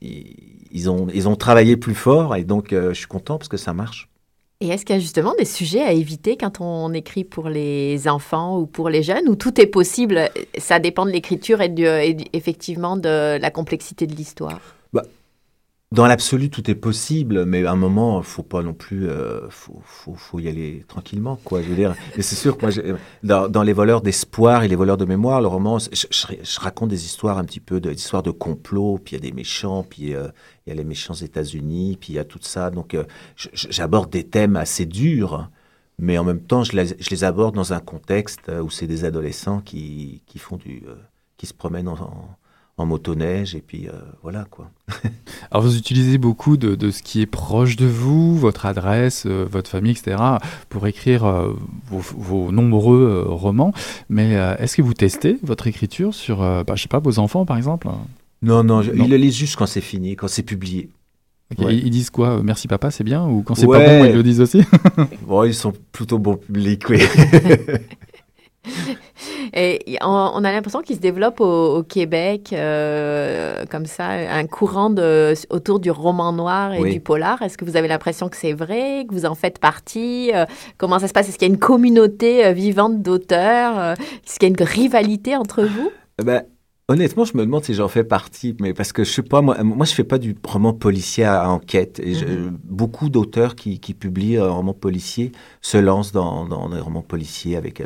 [0.01, 3.74] ils, ont, ils ont travaillé plus fort et donc je suis content parce que ça
[3.74, 4.09] marche.
[4.61, 8.09] Et est-ce qu'il y a justement des sujets à éviter quand on écrit pour les
[8.09, 10.30] enfants ou pour les jeunes, où tout est possible?
[10.57, 14.59] Ça dépend de l'écriture et, et, effectivement de la complexité de l'histoire.
[15.91, 19.81] Dans l'absolu, tout est possible, mais à un moment, faut pas non plus, euh, faut,
[19.83, 21.63] faut, faut, y aller tranquillement, quoi.
[21.63, 24.75] Je veux dire, et c'est sûr que moi, dans, dans, les voleurs d'espoir et les
[24.75, 28.21] voleurs de mémoire, le roman, je, je, raconte des histoires un petit peu, des histoires
[28.21, 30.27] de complot, puis il y a des méchants, puis euh,
[30.67, 32.69] il y a les méchants États-Unis, puis il y a tout ça.
[32.69, 35.49] Donc, euh, j'aborde des thèmes assez durs,
[35.97, 39.05] mais en même temps, je les, je les aborde dans un contexte où c'est des
[39.05, 40.83] adolescents qui, qui font du,
[41.37, 42.37] qui se promènent en en
[42.86, 43.91] motoneige et puis euh,
[44.23, 44.69] voilà quoi.
[45.51, 49.69] Alors vous utilisez beaucoup de, ce qui est proche de vous, votre adresse, euh, votre
[49.69, 50.17] famille, etc.
[50.69, 51.53] pour écrire euh,
[51.89, 53.73] vos, nombreux romans.
[54.09, 57.57] Mais est-ce que vous testez votre écriture sur, bah, je sais pas, vos enfants par
[57.57, 57.88] exemple?
[58.41, 60.89] Non, non, ils le lisent juste quand c'est fini, quand c'est publié.
[61.57, 62.41] Ils disent quoi?
[62.43, 63.27] Merci papa, c'est bien?
[63.27, 64.61] Ou quand c'est pas bon, ils le disent aussi?
[65.27, 66.99] Bon, ils sont plutôt bon public, oui.
[69.53, 75.34] Et on, a l'impression qu'il se développe au, Québec, euh, comme ça, un courant de,
[75.49, 77.41] autour du roman noir et du polar.
[77.41, 80.45] Est-ce que vous avez l'impression que c'est vrai, que vous en faites partie euh,
[80.78, 81.30] Comment ça se passe?
[81.30, 83.93] Est-ce qu'il y a une communauté euh, vivante d'auteurs
[84.26, 85.91] Est-ce qu'il y a une rivalité entre vous?
[86.22, 86.43] Eh ben,
[86.89, 89.63] Honnêtement, je me demande si j'en fais partie, mais parce que je sais pas, moi,
[89.63, 91.99] moi je fais pas du roman policier à, enquête.
[91.99, 92.49] Et mm-hmm.
[92.63, 97.57] beaucoup d'auteurs qui, qui, publient un roman policier se lancent dans, dans des romans policiers
[97.57, 97.84] avec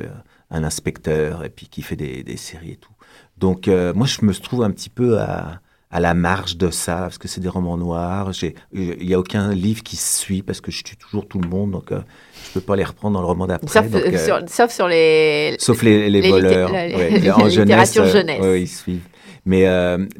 [0.53, 2.91] un inspecteur et puis qui fait des, des séries et tout.
[3.37, 5.59] Donc euh, moi je me trouve un petit peu à,
[5.91, 8.31] à la marge de ça parce que c'est des romans noirs.
[8.71, 11.71] Il n'y a aucun livre qui suit parce que je tue toujours tout le monde
[11.71, 11.99] donc euh,
[12.45, 13.67] je peux pas les reprendre dans le roman d'après.
[13.67, 16.71] Sauf, euh, sur, sauf, sur, les sauf les, les, voleurs.
[16.71, 18.61] Les, en jeunesse, jeunesse.
[18.61, 19.07] ils suivent.
[19.45, 19.65] Mais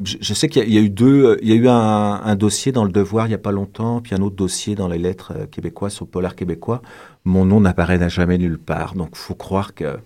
[0.04, 2.84] je, sais qu'il y, a eu deux, il y a eu un, un, dossier dans
[2.84, 6.02] le Devoir il y a pas longtemps, puis un autre dossier dans les lettres québécoises
[6.02, 6.82] au Polar québécois.
[7.24, 9.96] Mon nom n'apparaît jamais nulle part, donc faut croire que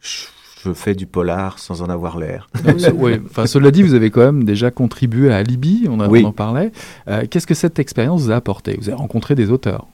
[0.00, 2.48] je fais du polar sans en avoir l'air.
[2.94, 6.72] oui, enfin, cela dit, vous avez quand même déjà contribué à Alibi, on, en parlait.
[7.08, 8.76] Euh, qu'est-ce que cette expérience vous a apporté?
[8.78, 9.86] Vous avez rencontré des auteurs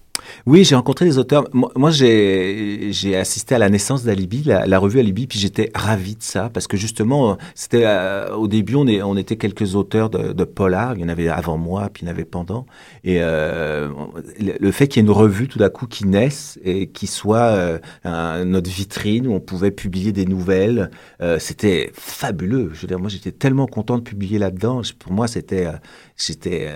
[0.46, 1.44] oui, j'ai rencontré des auteurs.
[1.52, 6.50] Moi, j'ai assisté à la naissance d'Alibi, la, revue Alibi, puis j'étais ravi de ça
[6.52, 10.44] parce que justement, c'était euh, au début, on, est, on était quelques auteurs de, de,
[10.44, 10.94] polar.
[10.94, 12.66] Il y en avait avant moi, puis il y en avait pendant.
[13.04, 13.88] Et euh,
[14.38, 17.78] le fait qu'il y ait une revue tout d'un coup qui naisse et qui soit
[18.04, 20.90] euh, notre vitrine où on pouvait publier des nouvelles,
[21.38, 22.70] c'était fabuleux.
[22.72, 24.82] Je veux dire, moi, j'étais tellement content de publier là-dedans.
[24.98, 25.66] Pour moi, c'était,
[26.16, 26.68] j'étais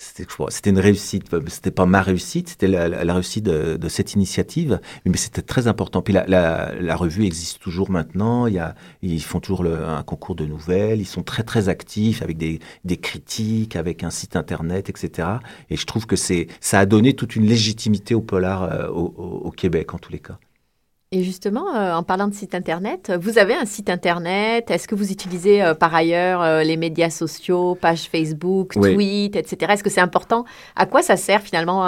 [0.00, 1.28] c'était une réussite.
[1.48, 6.00] C'était pas ma réussite, c'était la, réussite de, cette initiative, mais c'était très important.
[6.00, 8.46] Puis la, la, revue existe toujours maintenant.
[8.46, 11.00] Il y a, ils font toujours un concours de nouvelles.
[11.00, 15.28] Ils sont très très actifs avec des, des critiques, avec un site internet, etc.
[15.68, 19.92] Et je trouve que ça a donné toute une légitimité au polar euh, au Québec
[19.92, 20.38] en tous les cas.
[21.12, 24.70] Et justement, euh, en parlant de site Internet, vous avez un site Internet?
[24.70, 29.72] Est-ce que vous utilisez euh, par ailleurs euh, les médias sociaux, page Facebook, tweet, etc.
[29.72, 30.44] Est-ce que c'est important?
[30.76, 31.80] À quoi ça sert finalement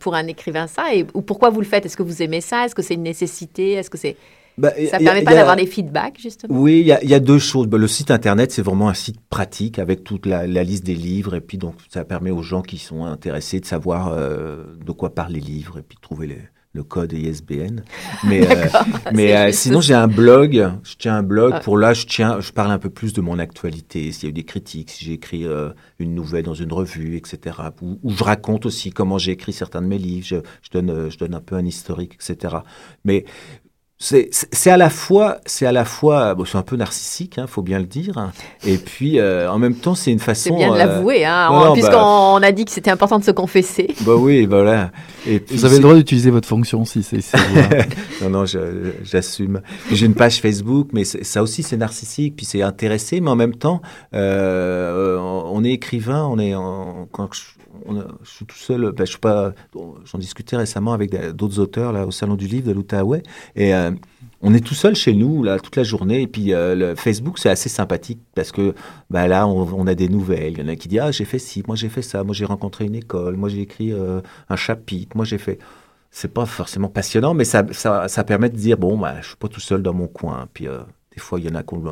[0.00, 0.92] pour un écrivain ça?
[0.92, 1.86] Et, Ou pourquoi vous le faites?
[1.86, 2.64] Est-ce que vous aimez ça?
[2.64, 3.74] Est-ce que c'est une nécessité?
[3.74, 4.16] Est-ce que c'est...
[4.58, 6.58] Bah, ça ne permet pas d'avoir des feedbacks, justement?
[6.58, 7.68] Oui, il y, y, a deux choses.
[7.68, 10.94] Bah, le site Internet, c'est vraiment un site pratique avec toute la, la, liste des
[10.96, 11.36] livres.
[11.36, 15.32] Et puis, donc, ça permet aux gens qui sont intéressés de savoir de quoi parlent
[15.32, 16.38] les livres et puis de trouver les,
[16.74, 17.82] le code ISBN.
[18.24, 18.66] Mais, euh,
[19.14, 20.70] mais euh, sinon, j'ai un blog.
[20.82, 21.52] Je tiens un blog.
[21.54, 21.60] Ah.
[21.60, 24.10] Pour là, je tiens, je parle un peu plus de mon actualité.
[24.12, 25.70] S'il y a eu des critiques, si j'ai écrit euh,
[26.00, 27.56] une nouvelle dans une revue, etc.
[27.80, 30.26] Où, je raconte aussi comment j'ai écrit certains de mes livres.
[30.26, 32.56] Je, je, donne, je donne un peu un historique, etc.
[33.04, 33.24] Mais
[34.04, 37.62] c'est à la fois, c'est à la fois, bon, c'est un peu narcissique, hein, faut
[37.62, 38.30] bien le dire.
[38.66, 40.50] Et puis, euh, en même temps, c'est une façon.
[40.50, 43.94] C'est bien de l'avouer, hein, puisqu'on bah, a dit que c'était important de se confesser.
[44.04, 44.90] Bah oui, voilà.
[45.26, 47.20] Et Vous avez le droit d'utiliser votre fonction si c'est.
[48.22, 48.44] non, non,
[49.02, 49.62] j'assume.
[49.90, 53.54] J'ai une page Facebook, mais ça aussi, c'est narcissique, puis c'est intéressé, mais en même
[53.54, 53.80] temps,
[54.14, 57.42] euh, on est écrivain, on est en, quand je,
[58.22, 59.18] je suis tout seul, ben, je suis
[60.04, 63.22] j'en discutais récemment avec d'autres auteurs là au salon du livre de l'Outaouais
[63.56, 63.90] et euh,
[64.40, 67.38] on est tout seul chez nous là toute la journée et puis euh, le Facebook
[67.38, 68.74] c'est assez sympathique parce que
[69.10, 71.38] ben, là on, a des nouvelles, il y en a qui disent ah j'ai fait
[71.38, 74.56] ci, moi j'ai fait ça, moi j'ai rencontré une école, moi j'ai écrit euh, un
[74.56, 75.58] chapitre, moi j'ai fait
[76.10, 77.64] c'est pas forcément passionnant mais ça,
[78.26, 80.68] permet de dire bon bah je suis pas tout seul dans mon coin puis
[81.14, 81.82] des fois, il y en a qui ont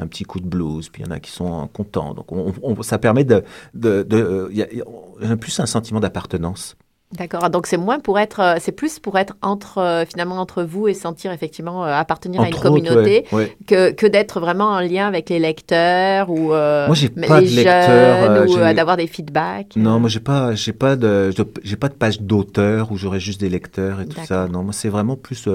[0.00, 2.14] un petit coup de blues, puis il y en a qui sont contents.
[2.14, 3.44] Donc, on, ça permet de...
[3.74, 6.76] de, de y a, plus un sentiment d'appartenance.
[7.18, 7.50] D'accord.
[7.50, 10.86] Donc c'est moins pour être, euh, c'est plus pour être entre euh, finalement entre vous
[10.86, 13.24] et sentir effectivement euh, appartenir à une communauté
[13.66, 17.56] que, que d'être vraiment en lien avec les lecteurs ou moi j'ai pas les de
[17.56, 19.74] lecteurs ou d'avoir des feedbacks.
[19.74, 21.32] Non, moi j'ai pas j'ai pas de
[21.64, 24.46] j'ai pas de page d'auteur où j'aurais juste des lecteurs et tout ça.
[24.46, 25.48] Non, moi c'est vraiment plus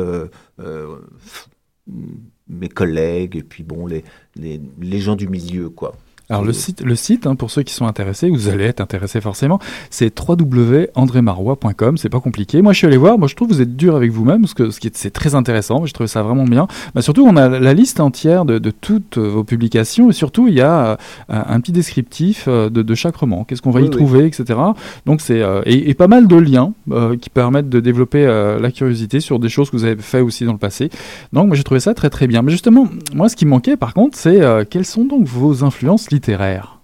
[2.48, 4.04] mes collègues et puis bon les,
[4.36, 5.96] les les gens du milieu quoi.
[6.30, 9.22] Alors le site, le site hein, pour ceux qui sont intéressés, vous allez être intéressés
[9.22, 9.60] forcément,
[9.92, 12.64] c'est www.andrémarois.com, c'est pas compliqué.
[12.64, 14.56] Moi je suis allé voir, moi je trouve que vous êtes dur avec vous-même, parce
[14.56, 16.68] que ce qui est, c'est très intéressant, je trouve ça vraiment bien.
[16.96, 20.56] Bah, surtout on a la liste entière de, de, toutes vos publications, et surtout il
[20.56, 20.96] y a euh,
[21.30, 24.60] un petit descriptif euh, de, de, chaque roman, qu'est-ce qu'on va y trouver, etc.
[25.06, 26.74] Donc c'est euh, et, et, pas mal de liens
[27.22, 30.54] qui permettent de développer la curiosité sur des choses que vous avez fait aussi dans
[30.54, 30.90] le passé.
[31.34, 32.42] Donc moi j'ai trouvé ça très très bien.
[32.42, 36.80] Mais justement, moi ce qui manquait par contre, c'est quelles sont donc vos influences littéraire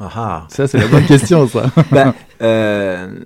[0.00, 0.46] ah, ah.
[0.48, 1.72] Ça, c'est la bonne question, ça.
[1.90, 3.18] Ben, euh,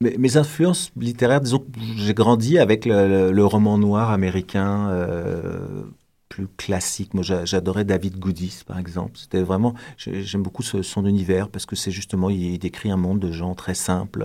[0.00, 1.64] mes, influences littéraires, disons
[1.96, 5.84] j'ai grandi avec le, roman noir américain euh,
[6.28, 7.14] plus classique.
[7.14, 9.12] Moi, j'adorais David Goodis, par exemple.
[9.14, 13.30] C'était vraiment, j'aime beaucoup son univers parce que c'est justement, il, décrit un monde de
[13.30, 14.24] gens très simples.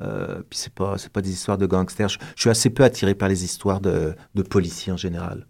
[0.00, 2.08] Euh, puis c'est pas, c'est pas des histoires de gangsters.
[2.08, 5.46] Je, suis assez peu attiré par les histoires de, de policiers en général.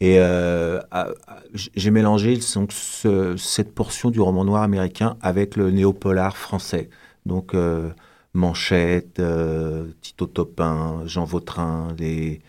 [0.00, 0.80] Et euh,
[1.52, 6.90] j'ai mélangé donc, cette portion du roman noir américain avec le néopolar français.
[7.24, 7.90] Donc euh,
[8.34, 12.40] Manchette, euh, Tito Topin, Jean Vautrin, les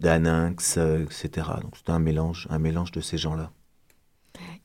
[0.00, 1.48] Daninx, etc.
[1.62, 3.52] Donc c'est un mélange, un mélange de ces gens-là.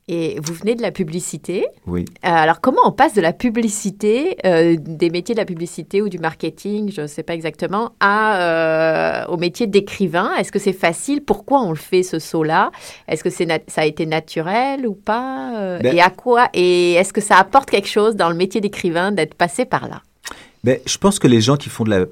[0.06, 1.66] Et vous venez de la publicité.
[1.86, 2.04] Oui.
[2.26, 6.10] Euh, alors, comment on passe de la publicité, euh, des métiers de la publicité ou
[6.10, 10.34] du marketing, je ne sais pas exactement, à, euh, au métier d'écrivain?
[10.36, 11.22] Est-ce que c'est facile?
[11.22, 12.70] Pourquoi on le fait, ce saut-là?
[13.08, 16.48] Est-ce que c'est ça a été naturel ou pas ben Et à quoi?
[16.52, 20.02] Et est-ce que ça apporte quelque chose dans le métier d'écrivain d'être passé par là?
[20.64, 22.06] Ben, je pense que les gens qui font de la...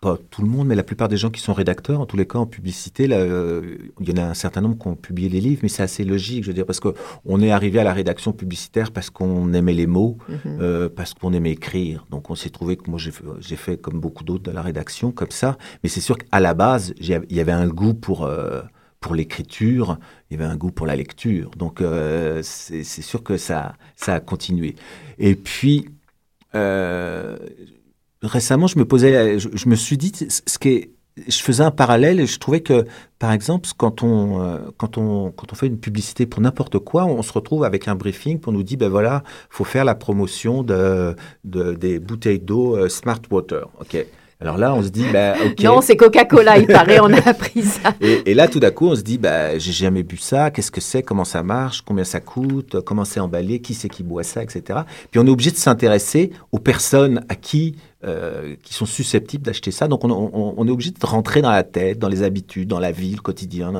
[0.00, 2.26] pas tout le monde, mais la plupart des gens qui sont rédacteurs, en tous les
[2.26, 5.28] cas en publicité, là, euh, il y en a un certain nombre qui ont publié
[5.28, 7.92] les livres, mais c'est assez logique, je veux dire, parce qu'on est arrivé à la
[7.92, 10.38] rédaction publicitaire parce qu'on aimait les mots, mhm.
[10.62, 12.06] euh, parce qu'on aimait écrire.
[12.10, 15.30] Donc on s'est trouvé que moi j'ai fait comme beaucoup d'autres de la rédaction, comme
[15.30, 15.58] ça.
[15.82, 18.24] Mais c'est sûr qu'à la base, il y avait un goût pour...
[18.24, 18.62] Euh,
[19.00, 19.98] pour l'écriture,
[20.30, 21.52] il y avait un goût pour la lecture.
[21.56, 21.82] Donc
[22.42, 24.74] c'est sûr que ça, ça a continué.
[25.18, 25.86] Et puis,
[28.22, 30.90] récemment, je me posais, je, me suis dit, ce qui est,
[31.28, 32.86] je faisais un parallèle et je trouvais que,
[33.18, 37.04] par exemple, quand on, euh, quand on, quand on fait une publicité pour n'importe quoi,
[37.04, 40.62] on se retrouve avec un briefing pour nous dire, ben voilà, faut faire la promotion
[40.62, 41.14] de,
[41.44, 43.68] de des bouteilles d'eau euh, Smart Water.
[43.80, 44.06] Ok.
[44.42, 45.62] Alors là, on se dit, bah, ok.
[45.62, 47.92] Non, c'est Coca-Cola, il paraît, on a appris ça.
[48.00, 50.80] Et, là, tout d'un coup, on se dit, bah, j'ai jamais bu ça, qu'est-ce que
[50.80, 54.42] c'est, comment ça marche, combien ça coûte, comment c'est emballé, qui c'est qui boit ça,
[54.42, 54.80] etc.
[55.10, 59.70] Puis on est obligé de s'intéresser aux personnes à qui euh, qui sont susceptibles d'acheter
[59.70, 59.88] ça.
[59.88, 62.80] Donc on, on, on, est obligé de rentrer dans la tête, dans les habitudes, dans
[62.80, 63.72] la vie, le quotidien.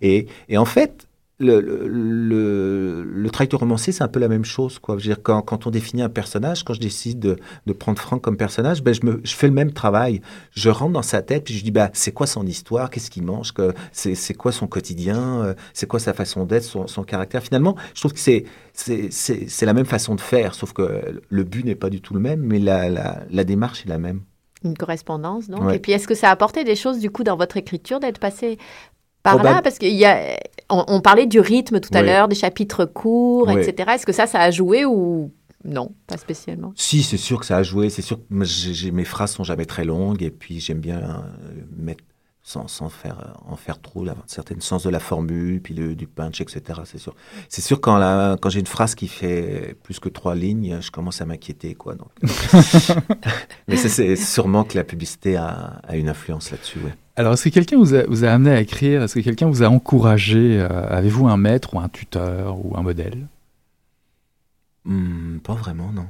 [0.00, 1.06] Et, et en fait,
[1.40, 4.78] le, le, le, de romancier, c'est un peu la même chose.
[4.78, 4.98] Quoi.
[4.98, 7.36] Je veux dire, quand, quand on définit un personnage, quand je décide de,
[7.66, 10.20] de prendre Franck comme personnage, ben, je, me, je fais le même travail.
[10.52, 13.24] Je rentre dans sa tête, puis je dis, bah, c'est quoi son histoire, qu'est-ce qu'il
[13.24, 17.02] mange, que, c'est, c'est quoi son quotidien, euh, c'est quoi sa façon d'être, son, son,
[17.02, 17.42] caractère?
[17.42, 21.20] Finalement, je trouve que c'est, c'est, c'est, c'est la même façon de faire, sauf que
[21.26, 23.98] le but n'est pas du tout le même, mais la, la, la démarche est la
[23.98, 24.20] même.
[24.62, 25.72] Une correspondance, donc.
[25.72, 28.18] Et puis, est-ce que ça a apporté des choses, du coup, dans votre écriture, d'être
[28.18, 28.58] passé
[29.22, 32.84] par là Parce qu'il y a, on, parlait du rythme tout à l'heure, des chapitres
[32.84, 33.92] courts, etc.
[33.94, 35.32] Est-ce que ça, ça a joué ou
[35.64, 36.72] non, pas spécialement.
[36.74, 37.90] Si, c'est sûr que ça a joué.
[37.90, 42.02] C'est sûr que mes phrases sont jamais très longues et puis j'aime bien euh, mettre
[42.42, 45.94] sans, sans, faire euh, en faire trop, un certain sens de la formule, puis le,
[45.94, 46.80] du punch, etc.
[46.84, 47.14] C'est sûr.
[47.48, 50.90] C'est sûr quand, la, quand j'ai une phrase qui fait plus que trois lignes, je
[50.90, 51.94] commence à m'inquiéter, quoi.
[51.94, 52.08] Donc.
[53.68, 56.94] Mais c'est sûrement que la publicité a, a une influence là-dessus, ouais.
[57.16, 59.62] Alors, est-ce que quelqu'un vous a, vous a, amené à écrire Est-ce que quelqu'un vous
[59.62, 63.26] a encouragé euh, Avez-vous un maître ou un tuteur ou un modèle?
[64.86, 66.06] Hmm, Pas vraiment, non.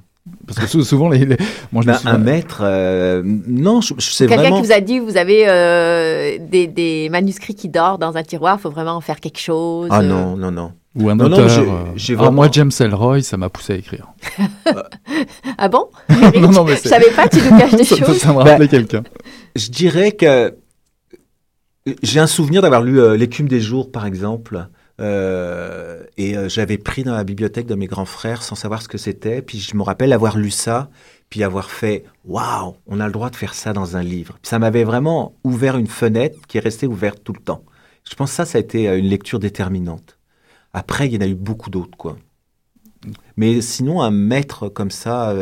[0.46, 1.26] Parce que souvent, les,
[1.72, 4.42] Moi, je ben, un maître, euh, non, je, sais vraiment...
[4.42, 8.22] Quelqu'un qui vous a dit, vous avez euh, des, des, manuscrits qui dorment dans un
[8.22, 9.88] tiroir, il faut vraiment en faire quelque chose.
[9.90, 10.72] Ah non, non, non.
[10.96, 11.64] Ou un auteur.
[11.64, 12.32] Non, vraiment...
[12.32, 14.08] moi, James Elroy, ça m'a poussé à écrire.
[15.56, 15.88] ah bon
[16.40, 18.18] non, non, mais Je savais pas, tu nous caches des choses.
[18.18, 19.02] Ça, m'a rappelé ben, quelqu'un.
[19.54, 20.52] Je dirais que
[22.02, 24.66] j'ai un souvenir d'avoir lu euh, L'écume des jours, par exemple.
[25.00, 28.88] Euh, et euh, j'avais pris dans la bibliothèque de mes grands frères sans savoir ce
[28.88, 29.42] que c'était.
[29.42, 30.90] Puis je me rappelle avoir lu ça,
[31.30, 34.38] puis avoir fait Waouh, on a le droit de faire ça dans un livre.
[34.42, 37.64] ça m'avait vraiment ouvert une fenêtre qui est restée ouverte tout le temps.
[38.08, 40.18] Je pense que ça, ça a été une lecture déterminante.
[40.72, 42.16] Après, il y en a eu beaucoup d'autres, quoi.
[43.36, 45.34] Mais sinon, un maître comme ça,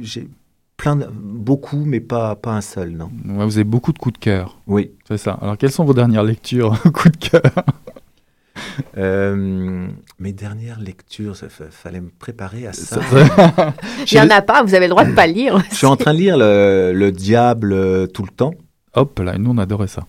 [0.00, 0.28] j'ai
[0.76, 3.10] plein de, beaucoup, mais pas, pas un seul, non.
[3.24, 4.58] vous avez beaucoup de coups de cœur.
[4.66, 4.92] Oui.
[5.06, 5.38] C'est ça.
[5.40, 7.64] Alors, quelles sont vos dernières lectures coups de cœur?
[8.96, 9.88] euh,
[10.18, 13.00] mes dernières lectures, il fallait me préparer à ça.
[14.10, 15.62] Il n'y en a pas, vous avez le droit de pas lire.
[15.70, 18.54] Je suis en train de lire Le, Diable euh, tout le temps.
[18.94, 20.04] Hop, là, nous on adorait ça.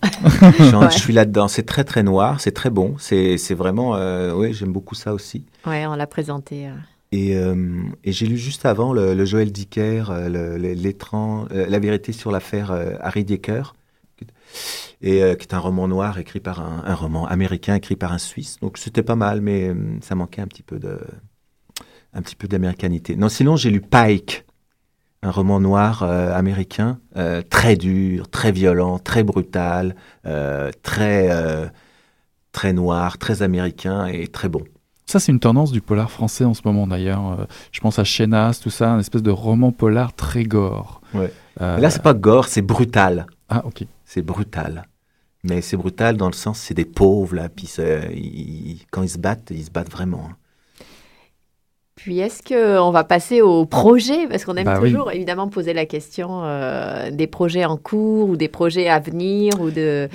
[0.60, 1.48] je, suis là-dedans.
[1.48, 2.94] C'est très très noir, c'est très bon.
[2.98, 5.44] C'est vraiment, euh, oui, j'aime beaucoup ça aussi.
[5.66, 6.68] Ouais, on l'a présenté.
[7.10, 12.70] Et, et j'ai lu juste avant le, Joël Dicker, le, La vérité sur l'affaire
[13.00, 13.72] Harry Dicker
[15.02, 18.18] et euh, qui est un roman noir écrit par un, roman américain écrit par un
[18.18, 18.58] Suisse.
[18.60, 20.98] Donc c'était pas mal, mais euh, ça manquait un petit peu de,
[22.12, 23.16] un petit peu d'américanité.
[23.16, 24.44] Non, sinon j'ai lu Pike,
[25.22, 26.98] un roman noir euh, américain
[27.50, 29.96] très dur, très violent, très brutal,
[30.82, 31.70] très
[32.52, 34.62] très noir, très américain et très bon.
[35.08, 37.46] Ça, c'est une tendance du polar français en ce moment d'ailleurs.
[37.70, 41.00] je pense à Chenas, tout ça, une espèce de roman polar très gore.
[41.14, 41.32] Ouais.
[41.60, 43.26] Là, c'est pas gore, c'est brutal.
[43.48, 44.86] Ah, ok c'est brutal.
[45.44, 47.70] Mais c'est brutal dans le sens, c'est des pauvres, là, puis
[48.90, 50.28] quand ils se battent, ils se battent vraiment.
[50.30, 50.36] Hein.
[51.94, 54.26] Puis est-ce qu'on va passer au projet?
[54.28, 58.36] Parce qu'on aime bah toujours évidemment poser la question euh, des projets en cours ou
[58.36, 60.08] des projets à venir ou de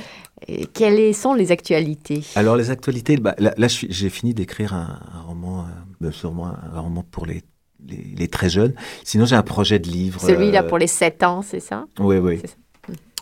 [0.73, 2.23] quelles sont les actualités?
[2.35, 5.65] Alors les actualités, bah, là, j'ai fini d'écrire un, roman,
[6.03, 7.41] euh, sûrement un roman pour les,
[7.87, 8.73] les, très jeunes.
[9.03, 10.21] Sinon j'ai un projet de livre.
[10.21, 11.85] Celui-là euh, pour les 7 ans, c'est ça?
[11.99, 12.41] Oui, oui.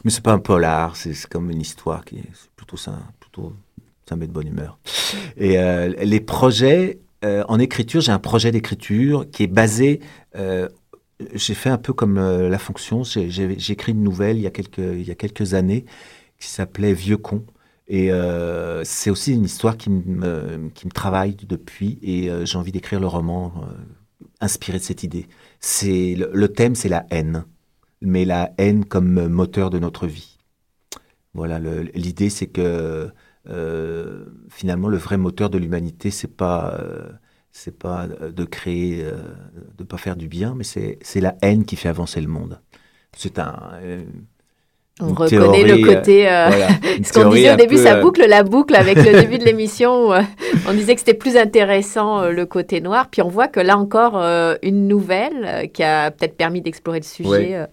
[0.04, 3.54] Mais c'est pas un polar, c'est comme une histoire qui est plutôt ça, plutôt
[4.08, 4.80] ça met de bonne humeur.
[5.38, 10.00] Et euh, les projets euh, en écriture, j'ai un projet d'écriture qui est basé.
[10.36, 10.68] Euh,
[11.34, 13.04] j'ai fait un peu comme la fonction.
[13.04, 14.48] J'ai écrit une nouvelle il y
[15.12, 15.86] a quelques années
[16.40, 17.44] qui s'appelait Vieux con.
[17.90, 18.10] Et
[18.86, 23.08] c'est aussi une histoire qui me, qui me travaille depuis et j'ai envie d'écrire le
[23.08, 23.54] roman
[24.40, 25.28] inspiré de cette idée.
[25.60, 27.44] C'est le thème, c'est la haine
[28.02, 30.38] mais la haine comme moteur de notre vie.
[31.34, 33.12] Voilà, l'idée c'est que
[33.48, 37.12] euh, finalement le vrai moteur de l'humanité c'est pas euh,
[37.80, 39.22] pas de créer, euh,
[39.78, 42.62] de pas faire du bien, mais c'est la haine qui fait avancer le monde.
[43.16, 43.72] C'est un
[45.00, 46.26] on reconnaît le côté.
[47.04, 50.10] ce qu'on disait au début, ça boucle la boucle avec le début de l'émission.
[50.68, 53.08] on disait que c'était plus intéressant le côté noir.
[53.10, 54.18] Puis on voit que là encore,
[54.62, 57.68] une nouvelle qui a peut-être permis d'explorer le sujet.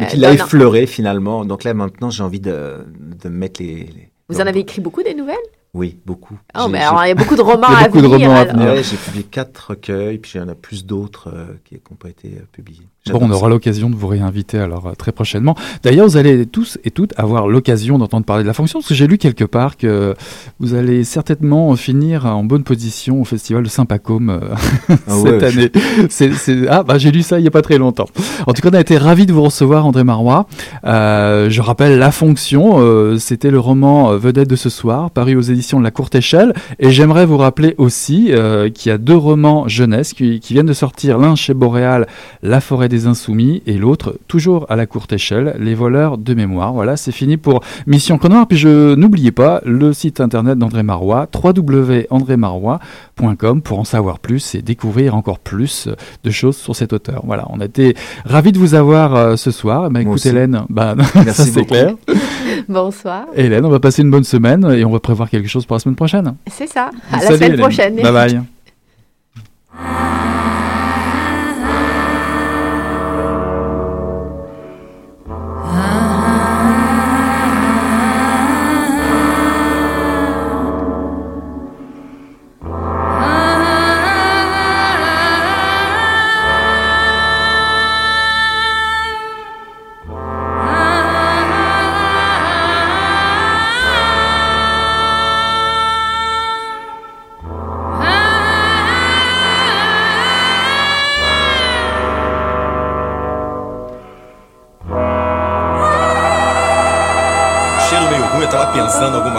[0.00, 1.44] Et qu'il l'a effleuré finalement.
[1.44, 2.84] Donc là, maintenant, j'ai envie de,
[3.22, 3.88] de mettre les.
[4.28, 5.36] Vous en avez écrit beaucoup des nouvelles?
[5.78, 6.36] Oui, beaucoup.
[6.58, 8.02] Oh, mais alors, il y a beaucoup de romans à venir.
[8.02, 8.82] De romans à venir.
[8.82, 12.08] j'ai publié quatre recueils, puis il y en a plus d'autres euh, qui n'ont pas
[12.08, 12.88] été euh, publiés.
[13.12, 15.54] Bon, on aura l'occasion de vous réinviter alors euh, très prochainement.
[15.84, 18.94] D'ailleurs, vous allez tous et toutes avoir l'occasion d'entendre parler de la fonction, parce que
[18.94, 20.16] j'ai lu quelque part que
[20.58, 24.40] vous allez certainement finir en bonne position au festival de Saint-Pacôme
[24.88, 25.70] ah cette année.
[26.68, 28.08] Ah, bah, j'ai lu ça il n'y a pas très longtemps.
[28.48, 30.48] En tout cas, on a été ravis de vous recevoir, André Marois.
[30.82, 35.84] je rappelle La fonction, c'était le roman vedette de ce soir, paru aux éditions de
[35.84, 36.54] la Courte Échelle.
[36.78, 38.32] Et j'aimerais vous rappeler aussi
[38.74, 42.06] qu'il y a deux romans jeunesse qui, qui viennent de sortir, l'un chez Boréal,
[42.42, 46.72] La forêt des Insoumis et l'autre, toujours à la courte échelle, Les voleurs de mémoire.
[46.72, 48.46] Voilà, c'est fini pour Mission Chronoir.
[48.46, 54.62] Puis je n'oubliez pas le site internet d'André Marois, www.andrémarois.com pour en savoir plus et
[54.62, 55.88] découvrir encore plus
[56.24, 57.22] de choses sur cet auteur.
[57.24, 57.94] Voilà, on a été
[58.24, 59.90] ravis de vous avoir euh, ce soir.
[59.90, 60.94] Bah, écoute Hélène, bah,
[61.26, 61.94] ça c'est clair.
[62.72, 63.26] Bonsoir.
[63.34, 65.80] Hélène, on va passer une bonne semaine et on va prévoir quelque chose pour la
[65.80, 66.34] semaine prochaine.
[66.46, 66.90] C'est ça.
[67.10, 67.96] À la semaine prochaine.
[67.96, 68.42] Bye bye.